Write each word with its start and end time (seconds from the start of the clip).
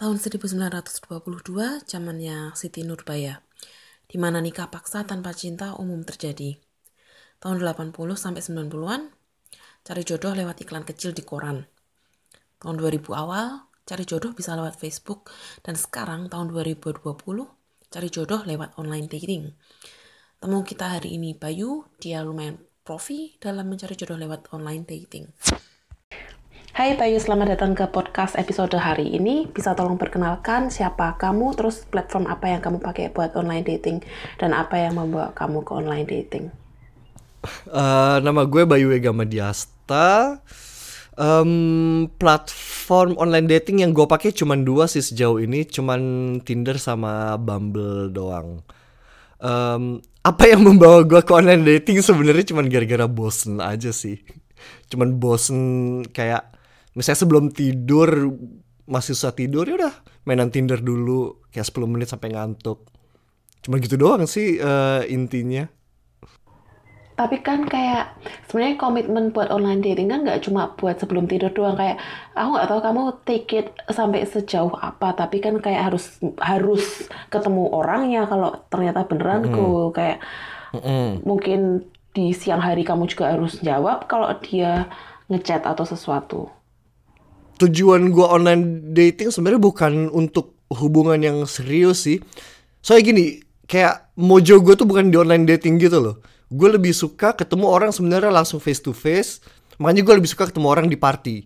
Tahun 0.00 0.16
1922, 0.16 1.84
zamannya 1.84 2.56
Siti 2.56 2.80
Nurbaya, 2.88 3.44
di 4.08 4.16
mana 4.16 4.40
nikah 4.40 4.72
paksa 4.72 5.04
tanpa 5.04 5.36
cinta 5.36 5.76
umum 5.76 6.00
terjadi. 6.08 6.56
Tahun 7.36 7.60
80 7.60 7.92
sampai 8.16 8.40
90-an, 8.40 9.12
cari 9.84 10.00
jodoh 10.00 10.32
lewat 10.32 10.64
iklan 10.64 10.88
kecil 10.88 11.12
di 11.12 11.20
koran. 11.20 11.68
Tahun 12.64 12.80
2000 12.80 13.12
awal, 13.12 13.68
cari 13.84 14.08
jodoh 14.08 14.32
bisa 14.32 14.56
lewat 14.56 14.80
Facebook, 14.80 15.28
dan 15.60 15.76
sekarang 15.76 16.32
tahun 16.32 16.48
2020, 16.48 17.04
cari 17.92 18.08
jodoh 18.08 18.40
lewat 18.48 18.80
online 18.80 19.04
dating. 19.04 19.52
Temu 20.40 20.64
kita 20.64 20.96
hari 20.96 21.20
ini 21.20 21.36
Bayu, 21.36 21.84
dia 22.00 22.24
lumayan 22.24 22.56
profi 22.88 23.36
dalam 23.36 23.68
mencari 23.68 24.00
jodoh 24.00 24.16
lewat 24.16 24.48
online 24.56 24.88
dating. 24.88 25.28
Hai 26.80 26.96
Bayu, 26.96 27.20
selamat 27.20 27.60
datang 27.60 27.76
ke 27.76 27.84
podcast 27.92 28.40
episode 28.40 28.72
hari 28.72 29.12
ini. 29.12 29.44
Bisa 29.44 29.76
tolong 29.76 30.00
perkenalkan 30.00 30.72
siapa 30.72 31.12
kamu, 31.20 31.52
terus 31.52 31.84
platform 31.84 32.24
apa 32.24 32.56
yang 32.56 32.64
kamu 32.64 32.80
pakai 32.80 33.12
buat 33.12 33.36
online 33.36 33.68
dating, 33.68 34.00
dan 34.40 34.56
apa 34.56 34.80
yang 34.80 34.96
membawa 34.96 35.28
kamu 35.36 35.60
ke 35.60 35.76
online 35.76 36.08
dating? 36.08 36.48
Uh, 37.68 38.16
nama 38.24 38.48
gue 38.48 38.64
Bayu 38.64 38.96
Ega 38.96 39.12
Madiasta. 39.12 40.40
Um, 41.20 42.08
platform 42.16 43.12
online 43.20 43.44
dating 43.44 43.84
yang 43.84 43.92
gue 43.92 44.08
pakai 44.08 44.32
cuma 44.32 44.56
dua 44.56 44.88
sih 44.88 45.04
sejauh 45.04 45.36
ini, 45.36 45.68
cuma 45.68 46.00
Tinder 46.48 46.80
sama 46.80 47.36
Bumble 47.36 48.08
doang. 48.08 48.64
Um, 49.36 50.00
apa 50.24 50.48
yang 50.48 50.64
membawa 50.64 51.04
gue 51.04 51.20
ke 51.20 51.32
online 51.36 51.60
dating 51.60 52.00
sebenarnya 52.00 52.56
cuma 52.56 52.64
gara-gara 52.64 53.04
bosen 53.04 53.60
aja 53.60 53.92
sih. 53.92 54.24
Cuman 54.88 55.20
bosen 55.20 55.60
kayak 56.08 56.56
misalnya 56.94 57.20
sebelum 57.22 57.54
tidur 57.54 58.34
masih 58.90 59.14
susah 59.14 59.30
tidur 59.30 59.62
ya 59.70 59.78
udah 59.78 59.94
mainan 60.26 60.50
Tinder 60.50 60.82
dulu 60.82 61.46
kayak 61.54 61.66
10 61.70 61.86
menit 61.86 62.08
sampai 62.10 62.34
ngantuk. 62.34 62.90
Cuma 63.62 63.78
gitu 63.78 63.94
doang 63.94 64.26
sih 64.26 64.58
uh, 64.58 65.06
intinya. 65.06 65.68
Tapi 67.14 67.44
kan 67.44 67.68
kayak 67.68 68.16
sebenarnya 68.48 68.80
komitmen 68.80 69.28
buat 69.28 69.52
online 69.52 69.84
dating 69.84 70.08
kan 70.08 70.24
nggak 70.24 70.40
cuma 70.40 70.72
buat 70.80 70.96
sebelum 70.96 71.28
tidur 71.28 71.52
doang 71.52 71.76
kayak 71.76 72.00
aku 72.32 72.48
nggak 72.56 72.68
tahu 72.72 72.80
kamu 72.80 73.02
take 73.28 73.52
it 73.52 73.68
sampai 73.92 74.24
sejauh 74.24 74.72
apa 74.80 75.12
tapi 75.12 75.44
kan 75.44 75.60
kayak 75.60 75.92
harus 75.92 76.16
harus 76.40 77.04
ketemu 77.28 77.68
orangnya 77.76 78.24
kalau 78.24 78.64
ternyata 78.72 79.04
beneran 79.04 79.44
mm. 79.44 79.52
kok 79.52 79.88
kayak 80.00 80.18
mm 80.72 80.80
-hmm. 80.80 81.08
mungkin 81.28 81.60
di 82.16 82.32
siang 82.32 82.64
hari 82.64 82.88
kamu 82.88 83.04
juga 83.04 83.36
harus 83.36 83.60
jawab 83.60 84.08
kalau 84.08 84.32
dia 84.40 84.88
ngechat 85.28 85.68
atau 85.68 85.84
sesuatu 85.84 86.48
tujuan 87.60 88.08
gue 88.08 88.24
online 88.24 88.90
dating 88.96 89.28
sebenarnya 89.28 89.60
bukan 89.60 90.08
untuk 90.08 90.56
hubungan 90.72 91.20
yang 91.20 91.44
serius 91.44 92.08
sih. 92.08 92.18
Soalnya 92.80 93.12
gini, 93.12 93.24
kayak 93.68 94.16
mojo 94.16 94.64
gue 94.64 94.74
tuh 94.74 94.88
bukan 94.88 95.12
di 95.12 95.20
online 95.20 95.44
dating 95.44 95.76
gitu 95.76 96.00
loh. 96.00 96.16
Gue 96.48 96.72
lebih 96.72 96.96
suka 96.96 97.36
ketemu 97.36 97.68
orang 97.68 97.92
sebenarnya 97.92 98.32
langsung 98.32 98.58
face 98.58 98.80
to 98.80 98.96
face. 98.96 99.44
Makanya 99.76 100.02
gue 100.02 100.14
lebih 100.24 100.30
suka 100.32 100.48
ketemu 100.48 100.66
orang 100.72 100.86
di 100.88 100.96
party. 100.96 101.44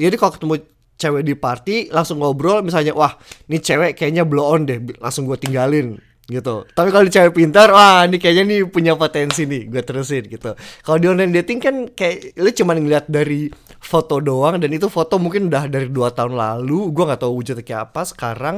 Jadi 0.00 0.16
kalau 0.16 0.32
ketemu 0.32 0.54
cewek 1.00 1.22
di 1.24 1.32
party 1.32 1.76
langsung 1.88 2.20
ngobrol 2.20 2.60
misalnya 2.60 2.92
wah 2.92 3.16
ini 3.48 3.56
cewek 3.56 3.96
kayaknya 3.96 4.28
blow 4.28 4.52
on 4.52 4.68
deh 4.68 4.76
langsung 5.00 5.24
gue 5.24 5.40
tinggalin 5.40 5.96
gitu. 6.30 6.64
Tapi 6.70 6.88
kalau 6.94 7.04
di 7.04 7.12
cewek 7.12 7.34
pintar, 7.34 7.68
wah 7.74 8.06
ini 8.06 8.16
kayaknya 8.22 8.44
nih 8.46 8.60
punya 8.70 8.94
potensi 8.94 9.44
nih, 9.44 9.66
gue 9.66 9.82
terusin 9.82 10.24
gitu. 10.30 10.54
Kalau 10.86 10.98
di 11.02 11.06
online 11.10 11.34
dating 11.42 11.58
kan 11.58 11.74
kayak 11.90 12.38
lu 12.38 12.50
cuma 12.54 12.78
ngeliat 12.78 13.10
dari 13.10 13.50
foto 13.82 14.22
doang 14.22 14.62
dan 14.62 14.70
itu 14.70 14.86
foto 14.86 15.18
mungkin 15.18 15.50
udah 15.50 15.66
dari 15.66 15.90
dua 15.90 16.14
tahun 16.14 16.38
lalu, 16.38 16.94
gue 16.94 17.04
nggak 17.10 17.20
tahu 17.20 17.32
wujudnya 17.34 17.64
kayak 17.66 17.82
apa 17.90 18.02
sekarang. 18.06 18.56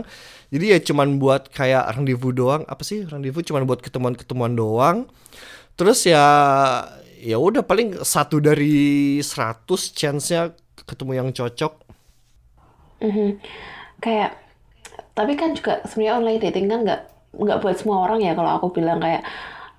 Jadi 0.53 0.65
ya 0.77 0.79
cuman 0.85 1.17
buat 1.17 1.49
kayak 1.49 1.97
rendezvous 1.97 2.37
doang, 2.37 2.63
apa 2.69 2.85
sih 2.85 3.09
rendezvous 3.09 3.49
cuman 3.49 3.65
buat 3.65 3.81
ketemuan-ketemuan 3.81 4.53
doang. 4.53 5.09
Terus 5.75 6.05
ya 6.05 6.27
ya 7.23 7.41
udah 7.41 7.65
paling 7.65 8.05
satu 8.05 8.43
dari 8.43 9.17
seratus 9.25 9.97
chance-nya 9.97 10.53
ketemu 10.85 11.13
yang 11.17 11.29
cocok. 11.33 11.73
Mm 13.01 13.11
-hmm. 13.11 13.31
Kayak 14.03 14.43
tapi 15.13 15.37
kan 15.37 15.53
juga 15.53 15.85
sebenarnya 15.85 16.15
online 16.21 16.41
dating 16.41 16.67
kan 16.73 16.81
nggak 16.85 17.03
nggak 17.33 17.61
buat 17.65 17.77
semua 17.81 18.05
orang 18.05 18.21
ya 18.21 18.37
kalau 18.37 18.51
aku 18.61 18.77
bilang 18.77 19.01
kayak 19.01 19.25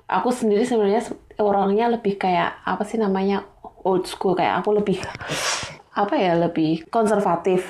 aku 0.10 0.30
sendiri 0.34 0.66
sebenarnya 0.66 1.06
orangnya 1.42 1.90
lebih 1.90 2.18
kayak 2.18 2.62
apa 2.66 2.84
sih 2.86 2.98
namanya 2.98 3.46
old 3.86 4.06
school 4.10 4.34
kayak 4.34 4.62
aku 4.62 4.74
lebih 4.74 5.02
apa 5.94 6.16
ya 6.18 6.34
lebih 6.34 6.90
konservatif 6.90 7.70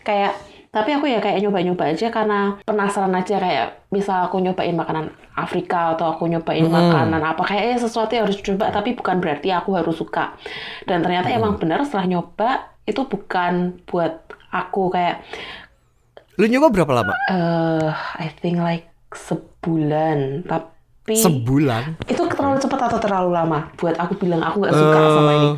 kayak 0.00 0.32
tapi 0.68 0.92
aku 0.92 1.08
ya 1.08 1.20
kayak 1.20 1.40
nyoba-nyoba 1.40 1.96
aja 1.96 2.12
karena 2.12 2.60
penasaran 2.64 3.12
aja 3.16 3.40
kayak 3.40 3.88
misal 3.88 4.28
aku 4.28 4.36
nyobain 4.36 4.76
makanan 4.76 5.08
Afrika 5.32 5.96
atau 5.96 6.12
aku 6.12 6.28
nyobain 6.28 6.68
hmm. 6.68 6.72
makanan 6.72 7.22
apa 7.24 7.42
kayaknya 7.44 7.80
sesuatu 7.80 8.12
yang 8.12 8.28
harus 8.28 8.40
coba 8.44 8.68
tapi 8.68 8.92
bukan 8.92 9.16
berarti 9.16 9.48
aku 9.48 9.76
harus 9.80 9.96
suka 9.96 10.36
dan 10.84 11.00
ternyata 11.00 11.32
hmm. 11.32 11.38
emang 11.40 11.52
benar 11.56 11.80
setelah 11.88 12.04
nyoba 12.04 12.50
itu 12.84 13.00
bukan 13.04 13.80
buat 13.88 14.28
aku 14.52 14.92
kayak 14.92 15.24
lu 16.38 16.46
nyoba 16.46 16.70
berapa 16.70 16.92
lama? 17.02 17.14
Uh, 17.26 17.90
I 18.14 18.30
think 18.38 18.62
like 18.62 18.86
sebulan. 19.12 20.44
Tapi 20.44 21.14
sebulan? 21.16 22.04
itu 22.04 22.22
terlalu 22.28 22.58
cepat 22.60 22.80
atau 22.92 22.98
terlalu 23.00 23.30
lama? 23.32 23.72
Buat 23.80 23.96
aku 23.96 24.20
bilang 24.20 24.44
aku 24.44 24.60
nggak 24.60 24.74
suka 24.76 24.98
uh, 24.98 25.10
sama 25.12 25.32
ini. 25.32 25.50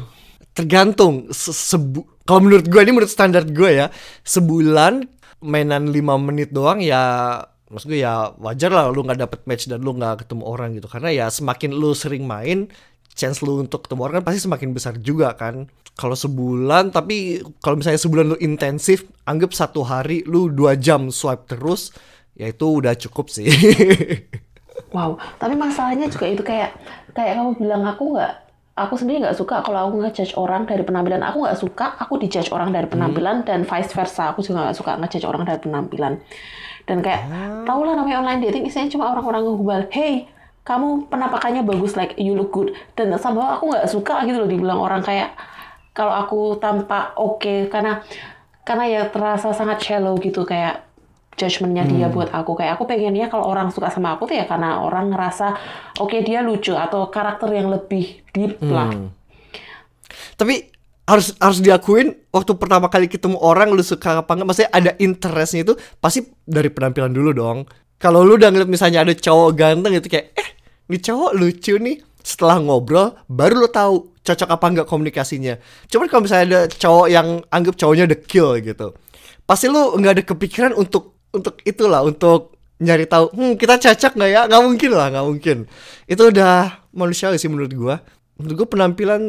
tergantung. 0.50 1.14
Se 1.34 1.50
sebu 1.50 2.06
kalau 2.26 2.46
menurut 2.46 2.66
gue 2.70 2.80
ini 2.82 2.92
menurut 2.94 3.10
standar 3.10 3.42
gue 3.42 3.70
ya 3.82 3.86
sebulan 4.22 5.02
mainan 5.42 5.90
lima 5.90 6.14
menit 6.20 6.54
doang 6.54 6.78
ya 6.78 7.42
maksud 7.66 7.90
gue 7.90 8.02
ya 8.02 8.30
wajar 8.38 8.70
lah 8.70 8.90
lu 8.94 9.02
nggak 9.02 9.18
dapet 9.26 9.40
match 9.46 9.66
dan 9.66 9.82
lu 9.82 9.94
nggak 9.98 10.26
ketemu 10.26 10.42
orang 10.46 10.74
gitu. 10.78 10.86
Karena 10.86 11.10
ya 11.10 11.26
semakin 11.26 11.74
lu 11.74 11.90
sering 11.94 12.26
main 12.26 12.70
chance 13.10 13.42
lu 13.42 13.58
untuk 13.58 13.84
ketemu 13.84 14.00
orang 14.06 14.14
kan 14.22 14.30
pasti 14.30 14.46
semakin 14.46 14.70
besar 14.70 14.94
juga 15.02 15.34
kan. 15.34 15.66
Kalau 15.98 16.14
sebulan 16.14 16.94
tapi 16.94 17.42
kalau 17.58 17.76
misalnya 17.82 17.98
sebulan 17.98 18.24
lu 18.34 18.38
intensif 18.38 19.10
anggap 19.26 19.50
satu 19.50 19.82
hari 19.82 20.22
lu 20.24 20.46
dua 20.48 20.78
jam 20.78 21.10
swipe 21.10 21.50
terus 21.50 21.90
ya 22.34 22.46
itu 22.50 22.66
udah 22.66 22.94
cukup 22.96 23.30
sih. 23.30 23.48
wow, 24.94 25.18
tapi 25.38 25.54
masalahnya 25.54 26.10
juga 26.10 26.26
itu 26.26 26.42
kayak 26.42 26.74
kayak 27.14 27.38
kamu 27.38 27.50
bilang 27.58 27.82
aku 27.86 28.16
nggak 28.16 28.32
aku 28.80 28.94
sendiri 28.96 29.20
nggak 29.26 29.36
suka 29.36 29.60
kalau 29.60 29.90
aku 29.90 30.00
ngejudge 30.00 30.34
orang 30.40 30.64
dari 30.64 30.80
penampilan 30.80 31.20
aku 31.20 31.44
nggak 31.44 31.58
suka 31.58 31.86
aku 32.00 32.16
dijudge 32.16 32.48
orang 32.48 32.72
dari 32.72 32.88
penampilan 32.88 33.44
hmm. 33.44 33.46
dan 33.46 33.60
vice 33.68 33.92
versa 33.92 34.32
aku 34.32 34.40
juga 34.40 34.70
nggak 34.70 34.76
suka 34.78 34.92
ngejudge 34.96 35.26
orang 35.28 35.42
dari 35.44 35.60
penampilan 35.60 36.12
dan 36.88 36.98
kayak 37.04 37.22
ah. 37.28 37.62
tau 37.68 37.84
lah 37.84 37.94
namanya 37.98 38.24
online 38.24 38.40
dating 38.40 38.64
isinya 38.64 38.88
cuma 38.88 39.12
orang-orang 39.12 39.42
ngehubal 39.44 39.82
hey 39.92 40.30
kamu 40.64 41.10
penampakannya 41.12 41.62
bagus 41.66 41.96
like 41.96 42.16
you 42.16 42.32
look 42.32 42.52
good 42.54 42.72
dan 42.96 43.12
sama 43.20 43.58
aku 43.58 43.74
nggak 43.74 43.88
suka 43.90 44.24
gitu 44.24 44.44
loh 44.44 44.48
dibilang 44.48 44.80
orang 44.80 45.04
kayak 45.04 45.36
kalau 45.92 46.14
aku 46.16 46.40
tampak 46.56 47.12
oke 47.20 47.42
okay, 47.42 47.68
karena 47.68 48.00
karena 48.64 48.84
ya 48.86 49.02
terasa 49.10 49.50
sangat 49.50 49.82
shallow 49.82 50.14
gitu 50.20 50.46
kayak 50.46 50.89
judgementnya 51.38 51.86
dia 51.86 52.06
hmm. 52.08 52.14
buat 52.14 52.30
aku. 52.34 52.58
Kayak 52.58 52.78
aku 52.78 52.84
pengennya 52.88 53.30
kalau 53.30 53.46
orang 53.46 53.70
suka 53.70 53.92
sama 53.92 54.16
aku 54.16 54.30
tuh 54.30 54.36
ya 54.38 54.44
karena 54.48 54.82
orang 54.82 55.12
ngerasa 55.14 55.54
oke 56.02 56.10
okay, 56.10 56.20
dia 56.26 56.42
lucu 56.42 56.74
atau 56.74 57.08
karakter 57.08 57.50
yang 57.54 57.70
lebih 57.70 58.24
deep 58.34 58.58
hmm. 58.58 58.72
lah. 58.72 58.90
Tapi 60.34 60.68
harus 61.06 61.34
harus 61.42 61.58
diakuin 61.58 62.14
waktu 62.30 62.54
pertama 62.54 62.86
kali 62.86 63.10
ketemu 63.10 63.38
orang 63.42 63.74
lu 63.74 63.82
suka 63.82 64.22
apa 64.22 64.30
enggak? 64.34 64.46
Maksudnya 64.46 64.70
ada 64.70 64.92
interestnya 64.98 65.60
itu 65.66 65.74
pasti 65.98 66.26
dari 66.46 66.68
penampilan 66.70 67.12
dulu 67.12 67.30
dong. 67.34 67.58
Kalau 68.00 68.24
lu 68.24 68.40
udah 68.40 68.48
ngeliat 68.48 68.70
misalnya 68.70 69.04
ada 69.04 69.12
cowok 69.12 69.50
ganteng 69.52 69.92
gitu 70.00 70.08
kayak 70.08 70.32
eh 70.34 70.48
ini 70.90 70.98
cowok 70.98 71.30
lucu 71.36 71.76
nih. 71.76 71.98
Setelah 72.20 72.60
ngobrol 72.60 73.16
baru 73.32 73.64
lu 73.64 73.68
tahu 73.72 74.12
cocok 74.20 74.48
apa 74.52 74.66
enggak 74.68 74.86
komunikasinya. 74.86 75.56
Cuman 75.88 76.06
kalau 76.06 76.22
misalnya 76.28 76.44
ada 76.44 76.60
cowok 76.68 77.06
yang 77.08 77.40
anggap 77.48 77.74
cowoknya 77.80 78.04
the 78.04 78.18
kill 78.20 78.56
gitu 78.60 78.92
pasti 79.50 79.66
lu 79.66 79.98
nggak 79.98 80.12
ada 80.14 80.22
kepikiran 80.22 80.72
untuk 80.78 81.19
untuk 81.30 81.62
itulah 81.62 82.02
untuk 82.02 82.58
nyari 82.80 83.04
tahu 83.04 83.30
hmm 83.36 83.52
kita 83.60 83.76
cocok 83.76 84.12
nggak 84.16 84.30
ya? 84.30 84.40
Nggak 84.48 84.62
mungkin 84.64 84.90
lah 84.96 85.06
nggak 85.12 85.26
mungkin. 85.26 85.58
Itu 86.08 86.22
udah 86.30 86.86
manusiawi 86.94 87.36
sih 87.36 87.50
menurut 87.50 87.72
gua. 87.74 87.96
Menurut 88.40 88.54
gua 88.64 88.68
penampilan 88.68 89.22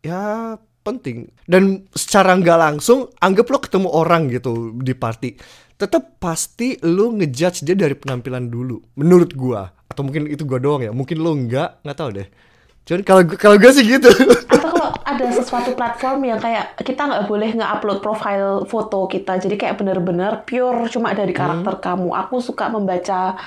ya 0.00 0.54
penting. 0.82 1.30
Dan 1.44 1.86
secara 1.92 2.34
nggak 2.36 2.58
langsung 2.58 3.10
anggap 3.20 3.46
lo 3.50 3.58
ketemu 3.60 3.88
orang 3.90 4.32
gitu 4.32 4.74
di 4.80 4.94
party 4.96 5.30
tetap 5.76 6.16
pasti 6.16 6.80
lo 6.88 7.12
ngejudge 7.12 7.68
dia 7.68 7.76
dari 7.76 7.92
penampilan 7.92 8.48
dulu 8.48 8.80
menurut 8.96 9.36
gua. 9.36 9.68
Atau 9.86 10.08
mungkin 10.08 10.24
itu 10.26 10.48
gua 10.48 10.56
doang 10.56 10.82
ya 10.82 10.92
mungkin 10.92 11.20
lo 11.20 11.36
nggak 11.36 11.84
nggak 11.84 11.96
tahu 11.96 12.10
deh. 12.16 12.28
Cuman 12.86 13.02
kalau 13.02 13.22
kalau 13.34 13.56
gue 13.58 13.70
sih 13.74 13.82
gitu 13.82 14.06
ada 15.06 15.26
sesuatu 15.30 15.78
platform 15.78 16.26
yang 16.26 16.42
kayak 16.42 16.74
kita 16.82 17.06
nggak 17.06 17.30
boleh 17.30 17.54
nge-upload 17.54 18.02
profile 18.02 18.66
foto 18.66 19.06
kita 19.06 19.38
jadi 19.38 19.54
kayak 19.54 19.78
bener-bener 19.78 20.42
pure 20.42 20.90
cuma 20.90 21.14
dari 21.14 21.30
hmm. 21.30 21.38
karakter 21.38 21.74
hmm. 21.78 21.84
kamu 21.86 22.10
aku 22.10 22.36
suka 22.42 22.66
membaca 22.66 23.38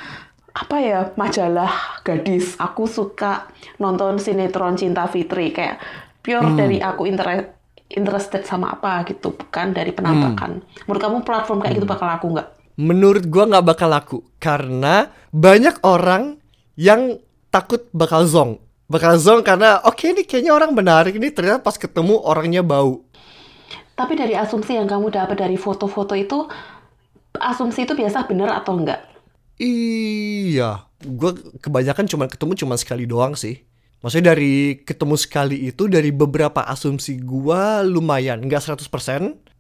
apa 0.50 0.76
ya 0.82 1.12
majalah 1.20 2.02
gadis 2.02 2.56
aku 2.58 2.88
suka 2.88 3.52
nonton 3.78 4.18
sinetron 4.18 4.80
cinta 4.80 5.06
Fitri 5.12 5.52
kayak 5.52 5.78
pure 6.24 6.48
hmm. 6.48 6.58
dari 6.58 6.78
aku 6.80 7.04
interest 7.06 7.60
interested 7.90 8.46
sama 8.46 8.78
apa 8.78 9.02
gitu, 9.10 9.34
bukan 9.34 9.74
dari 9.74 9.90
penampakan. 9.90 10.62
Menurut 10.86 11.02
kamu 11.02 11.18
platform 11.26 11.60
kayak 11.66 11.82
gitu 11.82 11.88
bakal 11.90 12.06
laku 12.06 12.38
nggak? 12.38 12.48
Menurut 12.80 13.24
gua 13.28 13.44
nggak 13.50 13.66
bakal 13.66 13.90
laku 13.90 14.18
karena 14.38 15.10
banyak 15.34 15.82
orang 15.84 16.38
yang 16.80 17.18
takut 17.50 17.90
bakal 17.92 18.24
zong. 18.30 18.62
Bakal 18.90 19.22
zong 19.22 19.46
karena 19.46 19.86
oke 19.86 20.02
ini 20.02 20.26
kayaknya 20.26 20.50
orang 20.50 20.74
menarik 20.74 21.14
ini 21.14 21.30
ternyata 21.30 21.62
pas 21.62 21.78
ketemu 21.78 22.18
orangnya 22.26 22.66
bau. 22.66 23.06
Tapi 23.94 24.18
dari 24.18 24.34
asumsi 24.34 24.74
yang 24.74 24.90
kamu 24.90 25.14
dapat 25.14 25.38
dari 25.38 25.62
foto-foto 25.62 26.18
itu, 26.18 26.50
asumsi 27.38 27.86
itu 27.86 27.94
biasa 27.94 28.26
benar 28.26 28.58
atau 28.58 28.74
enggak? 28.74 29.06
Iya, 29.62 30.90
gua 31.06 31.38
kebanyakan 31.62 32.10
cuma 32.10 32.26
ketemu 32.26 32.58
cuma 32.66 32.76
sekali 32.82 33.06
doang 33.06 33.38
sih. 33.38 33.62
Maksudnya 34.02 34.34
dari 34.34 34.82
ketemu 34.82 35.16
sekali 35.20 35.70
itu 35.70 35.86
dari 35.86 36.10
beberapa 36.10 36.66
asumsi 36.66 37.22
gua 37.22 37.86
lumayan, 37.86 38.42
nggak 38.42 38.74
100% 38.74 38.90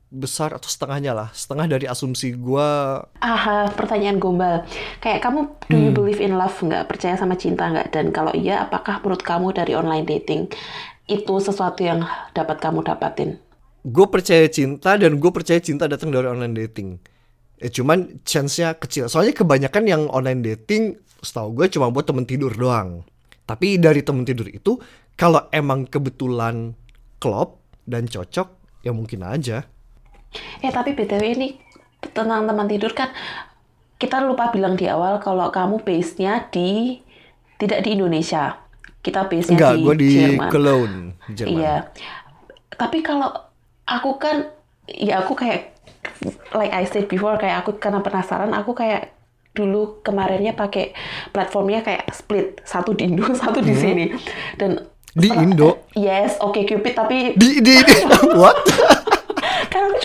besar 0.09 0.57
atau 0.57 0.65
setengahnya 0.65 1.13
lah, 1.13 1.29
setengah 1.37 1.69
dari 1.69 1.85
asumsi 1.85 2.33
gua. 2.33 3.05
Aha, 3.21 3.69
pertanyaan 3.77 4.17
gombal. 4.17 4.65
Kayak 5.01 5.21
kamu, 5.21 5.39
do 5.69 5.77
you 5.77 5.91
believe 5.93 6.17
in 6.17 6.33
love 6.33 6.57
nggak? 6.57 6.89
Percaya 6.89 7.13
sama 7.13 7.37
cinta 7.37 7.69
nggak? 7.69 7.93
Dan 7.93 8.09
kalau 8.09 8.33
iya, 8.33 8.65
apakah 8.65 9.01
menurut 9.05 9.21
kamu 9.21 9.53
dari 9.53 9.77
online 9.77 10.09
dating 10.09 10.49
itu 11.05 11.33
sesuatu 11.37 11.81
yang 11.85 12.05
dapat 12.33 12.57
kamu 12.57 12.81
dapatin? 12.81 13.37
Gue 13.85 14.09
percaya 14.09 14.49
cinta 14.49 14.97
dan 14.97 15.21
gue 15.21 15.31
percaya 15.31 15.61
cinta 15.61 15.85
datang 15.85 16.09
dari 16.09 16.25
online 16.25 16.57
dating. 16.57 16.97
Eh 17.61 17.69
cuman 17.69 18.21
chance-nya 18.25 18.75
kecil. 18.81 19.07
Soalnya 19.07 19.37
kebanyakan 19.37 19.83
yang 19.85 20.01
online 20.09 20.41
dating, 20.41 20.97
setahu 21.21 21.53
gue 21.53 21.69
cuma 21.69 21.93
buat 21.93 22.09
temen 22.09 22.25
tidur 22.25 22.51
doang. 22.53 23.05
Tapi 23.45 23.81
dari 23.81 24.01
temen 24.05 24.25
tidur 24.25 24.45
itu, 24.49 24.77
kalau 25.17 25.49
emang 25.49 25.85
kebetulan 25.89 26.77
klop 27.17 27.61
dan 27.89 28.05
cocok, 28.05 28.81
ya 28.85 28.93
mungkin 28.93 29.25
aja. 29.25 29.65
Eh 30.59 30.69
tapi 30.69 30.93
BTW 30.93 31.23
ini 31.35 31.47
tentang 31.99 32.45
teman 32.45 32.67
tidur 32.67 32.93
kan 32.93 33.09
kita 33.99 34.23
lupa 34.23 34.47
bilang 34.49 34.79
di 34.79 34.87
awal 34.87 35.19
kalau 35.19 35.51
kamu 35.51 35.83
base-nya 35.83 36.47
di 36.47 36.99
tidak 37.59 37.83
di 37.83 37.99
Indonesia. 37.99 38.55
Kita 38.99 39.27
base-nya 39.27 39.57
Enggak, 39.59 39.73
di 39.75 39.83
di 39.99 40.09
Jerman. 40.15 40.49
Cologne, 40.49 40.99
Jerman. 41.29 41.59
Iya. 41.59 41.75
Tapi 42.71 43.03
kalau 43.03 43.27
aku 43.83 44.15
kan 44.15 44.47
ya 44.87 45.19
aku 45.19 45.35
kayak 45.35 45.75
like 46.55 46.71
I 46.71 46.87
said 46.87 47.11
before 47.11 47.35
kayak 47.35 47.61
aku 47.61 47.75
karena 47.75 47.99
penasaran 47.99 48.55
aku 48.55 48.71
kayak 48.71 49.11
dulu 49.51 49.99
kemarinnya 49.99 50.55
pakai 50.55 50.93
platformnya 51.33 51.83
kayak 51.83 52.07
split 52.13 52.63
satu 52.63 52.95
di 52.95 53.09
Indo 53.11 53.27
satu 53.41 53.59
di 53.59 53.75
sini 53.75 54.05
dan 54.55 54.87
Hmm. 55.09 55.25
Di 55.25 55.29
Indo? 55.33 55.89
yes 55.97 56.37
oke 56.37 56.69
Cupid 56.69 56.93
tapi 56.93 57.33
Di, 57.33 57.65
di, 57.65 57.81
di, 57.81 57.93
what? 58.39 58.61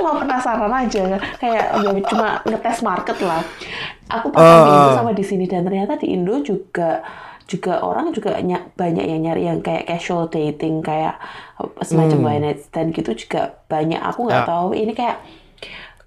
Cuma 0.04 0.20
penasaran 0.20 0.68
aja. 0.70 1.02
Kayak 1.34 1.64
ya 1.80 1.90
cuma 2.04 2.28
ngetes 2.44 2.84
market 2.84 3.16
lah. 3.18 3.40
Aku 4.06 4.28
pasang 4.28 4.60
di 4.60 4.70
Indo 4.70 4.88
Ah. 4.92 4.94
sama 4.94 5.10
di 5.10 5.24
sini. 5.24 5.44
Dan 5.44 5.64
ternyata 5.64 5.96
di 5.96 6.12
Indo 6.12 6.36
juga 6.38 7.00
juga 7.44 7.80
orang 7.80 8.08
juga 8.10 8.36
ny- 8.38 8.72
banyak 8.72 9.04
yang 9.04 9.20
nyari 9.22 9.44
yang 9.44 9.60
kayak 9.60 9.84
casual 9.86 10.28
dating 10.28 10.80
kayak 10.80 11.16
semacam 11.80 12.20
one 12.22 12.40
night 12.42 12.60
stand 12.62 12.92
gitu 12.92 13.12
juga 13.14 13.56
banyak. 13.66 14.00
Aku 14.02 14.24
nggak 14.24 14.44
Ya. 14.44 14.48
tahu 14.48 14.68
ini 14.72 14.92
kayak 14.92 15.20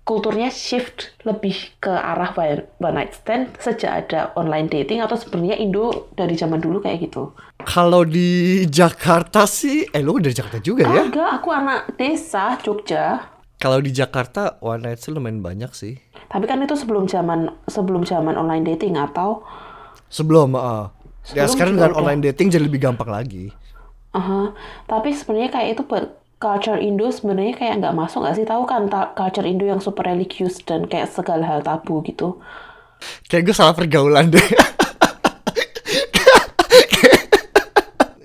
kulturnya 0.01 0.47
shift 0.47 1.11
lebih 1.21 1.51
ke 1.77 1.91
arah 1.91 2.31
one 2.31 2.63
one 2.79 2.95
night 2.95 3.11
stand 3.11 3.51
sejak 3.59 4.07
ada 4.07 4.31
online 4.33 4.65
dating 4.65 4.97
atau 4.97 5.13
sebenarnya 5.13 5.59
Indo 5.59 5.91
dari 6.13 6.33
zaman 6.33 6.57
dulu 6.57 6.79
kayak 6.79 7.03
gitu. 7.03 7.35
Kalau 7.59 8.01
di 8.01 8.63
Jakarta 8.65 9.43
sih, 9.43 9.83
eh 9.83 9.99
lu 9.99 10.17
dari 10.17 10.31
Jakarta 10.31 10.57
juga 10.57 10.87
ya? 10.87 11.03
enggak 11.03 11.29
aku 11.35 11.49
anak 11.51 11.93
desa 11.93 12.55
Jogja 12.57 13.19
Kalau 13.57 13.81
di 13.81 13.89
Jakarta 13.89 14.61
one 14.61 14.85
night 14.85 15.01
stand 15.01 15.17
lumayan 15.17 15.41
banyak 15.41 15.73
sih. 15.73 15.97
tapi 16.27 16.43
kan 16.45 16.59
itu 16.59 16.75
sebelum 16.75 17.07
zaman 17.07 17.47
sebelum 17.65 18.03
zaman 18.03 18.35
online 18.35 18.61
dating 18.67 18.99
atau 18.99 19.41
Sebelum, 20.07 20.55
uh, 20.55 20.87
ya 21.33 21.47
sekarang 21.49 21.75
dengan 21.75 21.91
udah. 21.91 21.99
online 21.99 22.21
dating 22.31 22.47
jadi 22.47 22.63
lebih 22.63 22.79
gampang 22.79 23.09
lagi. 23.09 23.51
Aha. 24.13 24.55
Tapi 24.87 25.11
sebenarnya 25.11 25.51
kayak 25.51 25.69
itu 25.75 25.81
buat 25.83 26.05
culture 26.37 26.77
Indo 26.79 27.09
sebenarnya 27.09 27.57
kayak 27.57 27.83
nggak 27.83 27.95
masuk 27.97 28.23
nggak 28.23 28.35
sih? 28.37 28.45
Tahu 28.45 28.63
kan 28.63 28.87
culture 29.17 29.43
Indo 29.43 29.65
yang 29.65 29.81
super 29.81 30.05
religius 30.05 30.61
dan 30.63 30.85
kayak 30.85 31.11
segala 31.11 31.43
hal 31.43 31.59
tabu 31.59 31.99
gitu. 32.05 32.39
Kayak 33.27 33.51
gue 33.51 33.55
salah 33.57 33.75
pergaulan 33.75 34.31
deh. 34.31 34.39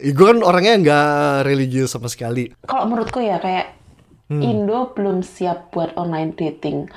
gue 0.02 0.26
kan 0.26 0.38
orangnya 0.42 0.74
nggak 0.78 1.06
religius 1.46 1.94
sama 1.94 2.06
sekali. 2.06 2.50
Kalau 2.62 2.86
menurutku 2.86 3.18
ya 3.18 3.38
kayak 3.38 3.81
Indo 4.40 4.94
belum 4.96 5.20
siap 5.20 5.74
buat 5.74 5.92
online 6.00 6.32
dating 6.32 6.88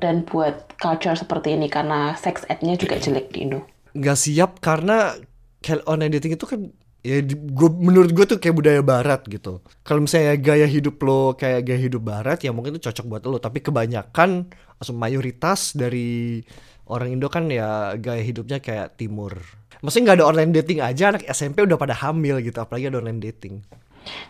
dan 0.00 0.24
buat 0.24 0.72
culture 0.80 1.14
seperti 1.18 1.58
ini 1.58 1.68
karena 1.68 2.16
sex 2.16 2.46
ed-nya 2.48 2.78
juga 2.80 2.96
jelek 2.96 3.34
di 3.34 3.44
Indo. 3.44 3.66
Nggak 3.92 4.18
siap 4.18 4.50
karena 4.64 5.12
kayak 5.60 5.84
online 5.84 6.16
dating 6.16 6.34
itu 6.38 6.46
kan 6.48 6.60
ya 7.02 7.18
gua, 7.52 7.70
menurut 7.70 8.10
gue 8.14 8.24
tuh 8.24 8.38
kayak 8.38 8.56
budaya 8.56 8.80
barat 8.80 9.22
gitu. 9.26 9.60
Kalau 9.82 10.00
misalnya 10.02 10.38
gaya 10.38 10.66
hidup 10.66 11.02
lo 11.02 11.34
kayak 11.34 11.66
gaya 11.66 11.80
hidup 11.82 12.02
barat 12.02 12.38
ya 12.42 12.54
mungkin 12.54 12.78
itu 12.78 12.88
cocok 12.88 13.04
buat 13.10 13.22
lo. 13.26 13.38
Tapi 13.42 13.58
kebanyakan 13.60 14.48
atau 14.78 14.94
mayoritas 14.94 15.74
dari 15.74 16.42
orang 16.86 17.14
Indo 17.18 17.28
kan 17.30 17.50
ya 17.50 17.94
gaya 17.98 18.22
hidupnya 18.22 18.58
kayak 18.62 18.98
timur. 18.98 19.38
Maksudnya 19.82 20.14
nggak 20.14 20.18
ada 20.22 20.26
online 20.30 20.52
dating 20.54 20.78
aja 20.78 21.10
anak 21.10 21.26
SMP 21.26 21.66
udah 21.66 21.74
pada 21.74 21.94
hamil 21.94 22.38
gitu 22.38 22.58
apalagi 22.62 22.86
ada 22.90 23.02
online 23.02 23.22
dating. 23.22 23.62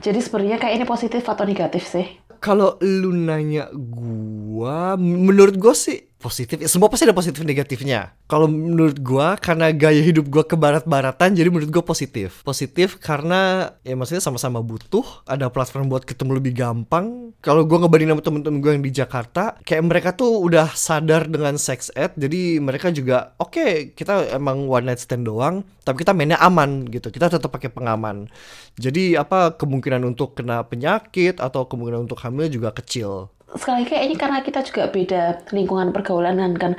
Jadi 0.04 0.20
sebenarnya 0.20 0.60
kayak 0.60 0.74
ini 0.80 0.84
positif 0.84 1.24
atau 1.24 1.48
negatif 1.48 1.88
sih? 1.88 2.04
Kalau 2.42 2.74
lu 2.82 3.14
nanya 3.14 3.70
gua, 3.70 4.98
menurut 4.98 5.54
gua 5.62 5.78
sih 5.78 6.12
positif. 6.22 6.62
Ya, 6.62 6.70
Semua 6.70 6.86
pasti 6.86 7.02
ada 7.02 7.16
positif 7.16 7.42
negatifnya. 7.42 8.14
Kalau 8.30 8.46
menurut 8.46 9.02
gua 9.02 9.34
karena 9.34 9.74
gaya 9.74 9.98
hidup 9.98 10.30
gua 10.30 10.46
ke 10.46 10.54
barat-baratan 10.54 11.34
jadi 11.34 11.50
menurut 11.50 11.74
gua 11.74 11.82
positif. 11.82 12.46
Positif 12.46 13.02
karena 13.02 13.74
ya 13.82 13.98
maksudnya 13.98 14.22
sama-sama 14.22 14.62
butuh, 14.62 15.02
ada 15.26 15.50
platform 15.50 15.90
buat 15.90 16.06
ketemu 16.06 16.38
lebih 16.38 16.54
gampang. 16.54 17.34
Kalau 17.42 17.66
gua 17.66 17.82
ngebandingin 17.82 18.14
sama 18.14 18.22
temen-temen 18.22 18.58
gua 18.62 18.72
yang 18.78 18.84
di 18.86 18.92
Jakarta, 18.94 19.58
kayak 19.66 19.82
mereka 19.82 20.08
tuh 20.14 20.38
udah 20.38 20.70
sadar 20.78 21.26
dengan 21.26 21.58
sex 21.58 21.90
ed, 21.98 22.14
jadi 22.14 22.62
mereka 22.62 22.94
juga 22.94 23.34
oke, 23.42 23.98
kita 23.98 24.30
emang 24.30 24.70
one 24.70 24.86
night 24.86 25.02
stand 25.02 25.26
doang, 25.26 25.66
tapi 25.82 26.06
kita 26.06 26.14
mainnya 26.14 26.38
aman 26.38 26.86
gitu. 26.86 27.10
Kita 27.10 27.26
tetap 27.26 27.50
pakai 27.50 27.75
pengaman. 27.75 28.30
Jadi 28.78 29.18
apa 29.18 29.58
kemungkinan 29.58 30.06
untuk 30.06 30.38
kena 30.38 30.62
penyakit 30.62 31.42
atau 31.42 31.66
kemungkinan 31.66 32.06
untuk 32.06 32.22
hamil 32.22 32.46
juga 32.46 32.70
kecil. 32.70 33.32
Sekali 33.56 33.82
lagi 33.82 33.88
kayak 33.93 34.04
ini 34.08 34.16
karena 34.16 34.38
kita 34.40 34.60
juga 34.64 34.88
beda 34.88 35.49
lingkungan 35.52 35.93
pergaulan 35.93 36.40
kan 36.40 36.52
kan. 36.56 36.72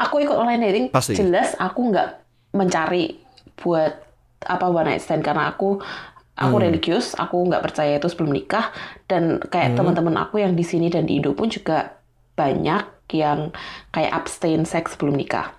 Aku 0.00 0.18
ikut 0.18 0.34
online 0.34 0.62
dating 0.66 0.86
Pasti. 0.90 1.14
jelas 1.14 1.54
aku 1.60 1.92
nggak 1.92 2.08
mencari 2.56 3.22
buat 3.60 3.92
apa 4.42 4.66
one 4.66 4.90
night 4.90 5.02
stand 5.04 5.22
karena 5.22 5.54
aku 5.54 5.78
aku 6.32 6.56
religius, 6.58 7.14
aku 7.14 7.38
nggak 7.46 7.62
percaya 7.62 8.00
itu 8.00 8.08
sebelum 8.10 8.34
nikah 8.34 8.72
dan 9.06 9.38
kayak 9.38 9.78
teman-teman 9.78 10.16
aku 10.18 10.42
yang 10.42 10.58
di 10.58 10.64
sini 10.66 10.90
dan 10.90 11.06
di 11.06 11.20
Indo 11.20 11.36
pun 11.36 11.52
juga 11.52 12.02
banyak 12.34 13.14
yang 13.14 13.52
kayak 13.92 14.12
abstain 14.12 14.64
seks 14.64 14.96
sebelum 14.96 15.14
nikah. 15.14 15.52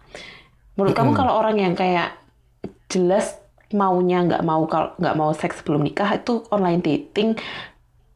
Menurut 0.75 0.97
kamu 0.97 1.13
kalau 1.13 1.37
orang 1.37 1.61
yang 1.61 1.77
kayak 1.77 2.17
jelas 2.89 3.37
maunya 3.73 4.25
nggak 4.25 4.43
mau 4.45 4.65
kalau 4.69 4.93
nggak 4.97 5.17
mau 5.17 5.31
seks 5.33 5.61
sebelum 5.61 5.85
nikah 5.85 6.09
itu 6.17 6.45
online 6.49 6.81
dating 6.81 7.37